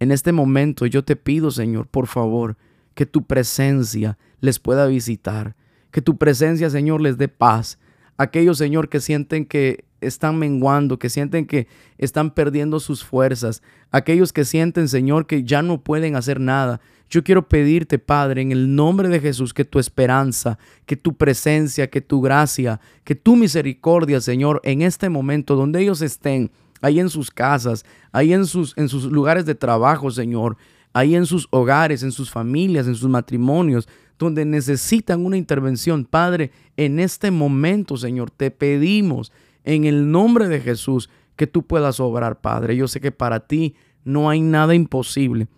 En 0.00 0.10
este 0.10 0.32
momento 0.32 0.86
yo 0.86 1.04
te 1.04 1.16
pido, 1.16 1.50
Señor, 1.50 1.86
por 1.86 2.06
favor, 2.06 2.56
que 2.94 3.06
tu 3.06 3.24
presencia 3.24 4.18
les 4.40 4.58
pueda 4.58 4.86
visitar, 4.86 5.56
que 5.90 6.02
tu 6.02 6.18
presencia, 6.18 6.68
Señor, 6.70 7.00
les 7.00 7.16
dé 7.16 7.28
paz. 7.28 7.78
Aquellos, 8.16 8.58
Señor, 8.58 8.88
que 8.88 9.00
sienten 9.00 9.46
que 9.46 9.84
están 10.06 10.38
menguando, 10.38 10.98
que 10.98 11.10
sienten 11.10 11.46
que 11.46 11.66
están 11.98 12.30
perdiendo 12.30 12.80
sus 12.80 13.04
fuerzas, 13.04 13.62
aquellos 13.90 14.32
que 14.32 14.44
sienten, 14.44 14.88
Señor, 14.88 15.26
que 15.26 15.44
ya 15.44 15.62
no 15.62 15.80
pueden 15.80 16.16
hacer 16.16 16.40
nada. 16.40 16.80
Yo 17.10 17.22
quiero 17.22 17.48
pedirte, 17.48 17.98
Padre, 17.98 18.42
en 18.42 18.50
el 18.50 18.74
nombre 18.74 19.08
de 19.08 19.20
Jesús, 19.20 19.54
que 19.54 19.64
tu 19.64 19.78
esperanza, 19.78 20.58
que 20.86 20.96
tu 20.96 21.14
presencia, 21.14 21.88
que 21.88 22.00
tu 22.00 22.20
gracia, 22.20 22.80
que 23.04 23.14
tu 23.14 23.36
misericordia, 23.36 24.20
Señor, 24.20 24.60
en 24.64 24.82
este 24.82 25.08
momento 25.08 25.54
donde 25.54 25.80
ellos 25.80 26.02
estén, 26.02 26.50
ahí 26.80 27.00
en 27.00 27.08
sus 27.08 27.30
casas, 27.30 27.84
ahí 28.12 28.32
en 28.32 28.46
sus, 28.46 28.76
en 28.76 28.88
sus 28.88 29.04
lugares 29.04 29.46
de 29.46 29.54
trabajo, 29.54 30.10
Señor, 30.10 30.56
ahí 30.92 31.14
en 31.14 31.26
sus 31.26 31.46
hogares, 31.50 32.02
en 32.02 32.12
sus 32.12 32.30
familias, 32.30 32.86
en 32.86 32.94
sus 32.94 33.08
matrimonios, 33.08 33.88
donde 34.18 34.44
necesitan 34.44 35.24
una 35.24 35.36
intervención. 35.36 36.04
Padre, 36.04 36.50
en 36.76 37.00
este 37.00 37.30
momento, 37.30 37.96
Señor, 37.96 38.30
te 38.30 38.50
pedimos 38.50 39.32
en 39.64 39.84
el 39.84 40.10
nombre 40.10 40.48
de 40.48 40.60
Jesús 40.60 41.10
que 41.36 41.46
tú 41.46 41.62
puedas 41.62 41.98
obrar, 42.00 42.40
Padre. 42.40 42.76
Yo 42.76 42.86
sé 42.86 43.00
que 43.00 43.12
para 43.12 43.40
ti 43.40 43.74
no 44.04 44.30
hay 44.30 44.40
nada 44.40 44.74
imposible 44.74 45.48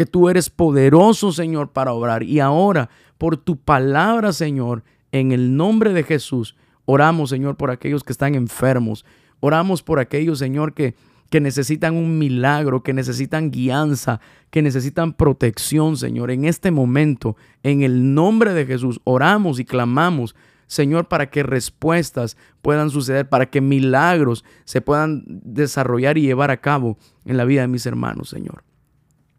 que 0.00 0.06
tú 0.06 0.30
eres 0.30 0.48
poderoso, 0.48 1.30
Señor, 1.30 1.72
para 1.72 1.92
obrar. 1.92 2.22
Y 2.22 2.40
ahora, 2.40 2.88
por 3.18 3.36
tu 3.36 3.58
palabra, 3.58 4.32
Señor, 4.32 4.82
en 5.12 5.30
el 5.30 5.58
nombre 5.58 5.92
de 5.92 6.04
Jesús, 6.04 6.56
oramos, 6.86 7.28
Señor, 7.28 7.58
por 7.58 7.70
aquellos 7.70 8.02
que 8.02 8.12
están 8.12 8.34
enfermos. 8.34 9.04
Oramos 9.40 9.82
por 9.82 9.98
aquellos, 9.98 10.38
Señor, 10.38 10.72
que, 10.72 10.94
que 11.28 11.42
necesitan 11.42 11.96
un 11.96 12.18
milagro, 12.18 12.82
que 12.82 12.94
necesitan 12.94 13.50
guianza, 13.50 14.22
que 14.50 14.62
necesitan 14.62 15.12
protección, 15.12 15.98
Señor. 15.98 16.30
En 16.30 16.46
este 16.46 16.70
momento, 16.70 17.36
en 17.62 17.82
el 17.82 18.14
nombre 18.14 18.54
de 18.54 18.64
Jesús, 18.64 19.02
oramos 19.04 19.60
y 19.60 19.66
clamamos 19.66 20.34
Señor, 20.70 21.08
para 21.08 21.30
que 21.30 21.42
respuestas 21.42 22.36
puedan 22.62 22.90
suceder, 22.90 23.28
para 23.28 23.50
que 23.50 23.60
milagros 23.60 24.44
se 24.64 24.80
puedan 24.80 25.24
desarrollar 25.26 26.16
y 26.16 26.22
llevar 26.22 26.52
a 26.52 26.60
cabo 26.60 26.96
en 27.24 27.36
la 27.36 27.44
vida 27.44 27.62
de 27.62 27.66
mis 27.66 27.86
hermanos, 27.86 28.28
Señor. 28.28 28.62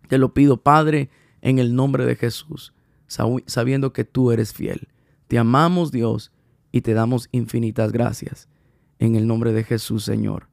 Te 0.09 0.17
lo 0.17 0.33
pido, 0.33 0.57
Padre, 0.57 1.09
en 1.39 1.57
el 1.57 1.73
nombre 1.73 2.05
de 2.05 2.17
Jesús, 2.17 2.73
sabiendo 3.07 3.93
que 3.93 4.03
tú 4.03 4.33
eres 4.33 4.51
fiel. 4.51 4.89
Te 5.29 5.39
amamos, 5.39 5.93
Dios, 5.93 6.33
y 6.69 6.81
te 6.81 6.93
damos 6.93 7.29
infinitas 7.31 7.93
gracias. 7.93 8.49
en 8.99 9.15
el 9.15 9.25
nombre 9.25 9.53
de 9.53 9.63
Jesús, 9.63 10.03
Señor. 10.03 10.49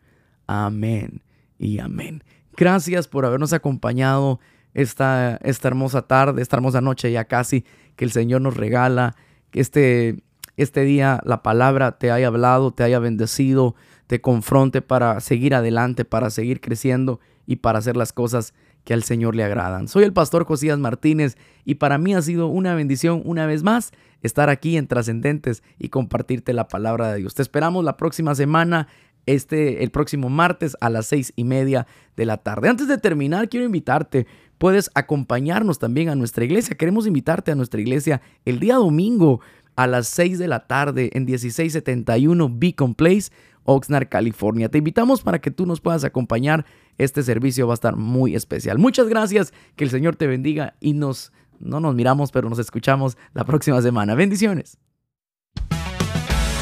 Amén 0.47 1.23
y 1.59 1.81
amén. 1.81 2.23
Gracias 2.57 3.09
por 3.09 3.27
habernos 3.27 3.53
acompañado 3.53 4.39
esta, 4.75 5.39
esta 5.43 5.67
hermosa 5.67 6.03
tarde, 6.03 6.41
esta 6.41 6.57
hermosa 6.57 6.81
noche 6.81 7.11
ya 7.11 7.25
casi 7.25 7.65
que 7.97 8.05
el 8.05 8.13
Señor 8.13 8.43
nos 8.43 8.57
regala, 8.57 9.17
que 9.51 9.61
este, 9.61 10.23
este 10.59 10.83
día 10.83 11.21
la 11.25 11.43
palabra 11.43 11.99
te 11.99 12.11
haya 12.11 12.27
hablado, 12.27 12.73
te 12.73 12.83
haya 12.83 12.99
bendecido, 12.99 13.77
te 14.09 14.21
confronte 14.21 14.83
para 14.83 15.21
seguir 15.21 15.55
adelante, 15.55 16.05
para 16.05 16.31
seguir 16.31 16.61
creciendo 16.61 17.21
y 17.47 17.57
para 17.57 17.79
hacer 17.79 17.97
las 17.97 18.13
cosas 18.13 18.55
que 18.85 18.93
al 18.93 19.05
Señor 19.05 19.37
le 19.37 19.45
agradan. 19.45 19.87
Soy 19.87 20.05
el 20.05 20.13
pastor 20.13 20.45
Josías 20.45 20.79
Martínez 20.79 21.37
y 21.65 21.77
para 21.77 21.97
mí 21.97 22.15
ha 22.15 22.23
sido 22.23 22.49
una 22.49 22.75
bendición 22.75 23.23
una 23.25 23.47
vez 23.47 23.63
más 23.63 23.93
estar 24.23 24.51
aquí 24.51 24.77
en 24.77 24.89
Trascendentes 24.89 25.63
y 25.79 25.91
compartirte 25.91 26.53
la 26.53 26.69
palabra 26.69 27.13
de 27.13 27.19
Dios. 27.19 27.35
Te 27.35 27.43
esperamos 27.43 27.85
la 27.85 27.97
próxima 27.97 28.35
semana, 28.35 28.89
este, 29.27 29.85
el 29.85 29.91
próximo 29.91 30.29
martes 30.29 30.77
a 30.81 30.91
las 30.91 31.07
seis 31.07 31.33
y 31.37 31.45
media 31.45 31.87
de 32.17 32.25
la 32.27 32.39
tarde. 32.39 32.69
Antes 32.69 32.89
de 32.89 32.99
terminar, 32.99 33.49
quiero 33.49 33.67
invitarte. 33.67 34.27
Puedes 34.57 34.91
acompañarnos 34.95 35.79
también 35.79 36.09
a 36.09 36.17
nuestra 36.17 36.45
iglesia. 36.45 36.77
Queremos 36.77 37.07
invitarte 37.07 37.53
a 37.53 37.55
nuestra 37.55 37.81
iglesia 37.81 38.23
el 38.45 38.59
día 38.59 38.77
domingo 38.77 39.41
a 39.79 39.87
las 39.87 40.09
6 40.09 40.41
de 40.41 40.49
la 40.49 40.67
tarde 40.67 41.11
en 41.13 41.25
1671 41.25 42.51
Beacon 42.53 42.97
Place, 42.97 43.31
Oxnard, 43.63 44.09
California. 44.09 44.69
Te 44.69 44.79
invitamos 44.79 45.23
para 45.23 45.39
que 45.41 45.53
tú 45.53 45.67
nos 45.67 45.81
puedas 45.81 46.03
acompañar. 46.03 46.67
Este 46.99 47.23
servicio 47.23 47.69
va 47.69 47.75
a 47.75 47.81
estar 47.81 47.95
muy 47.95 48.35
especial. 48.35 48.79
Muchas 48.79 49.09
gracias, 49.09 49.55
que 49.77 49.85
el 49.85 49.91
Señor 49.91 50.17
te 50.17 50.27
bendiga 50.27 50.75
y 50.81 50.95
nos, 50.95 51.33
no 51.61 51.79
nos 51.79 51.95
miramos, 51.95 52.33
pero 52.33 52.51
nos 52.51 52.59
escuchamos 52.59 53.17
la 53.35 53.45
próxima 53.45 53.81
semana. 53.81 54.17
Bendiciones. 54.17 54.79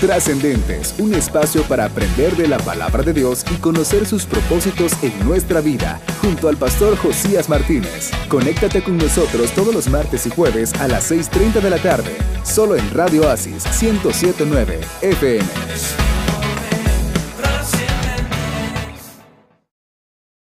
Trascendentes, 0.00 0.94
un 0.98 1.14
espacio 1.14 1.62
para 1.62 1.86
aprender 1.86 2.36
de 2.36 2.46
la 2.46 2.58
palabra 2.58 3.02
de 3.02 3.14
Dios 3.14 3.46
y 3.50 3.54
conocer 3.54 4.06
sus 4.06 4.26
propósitos 4.26 4.92
en 5.02 5.18
nuestra 5.26 5.62
vida, 5.62 6.02
junto 6.20 6.50
al 6.50 6.58
pastor 6.58 6.98
Josías 6.98 7.48
Martínez. 7.48 8.10
Conéctate 8.28 8.82
con 8.82 8.98
nosotros 8.98 9.52
todos 9.52 9.74
los 9.74 9.88
martes 9.88 10.26
y 10.26 10.30
jueves 10.30 10.74
a 10.74 10.88
las 10.88 11.10
6.30 11.10 11.62
de 11.62 11.70
la 11.70 11.78
tarde, 11.78 12.14
solo 12.44 12.76
en 12.76 12.92
Radio 12.92 13.22
Oasis 13.22 13.64
1079 13.80 14.80
FM. 15.00 16.15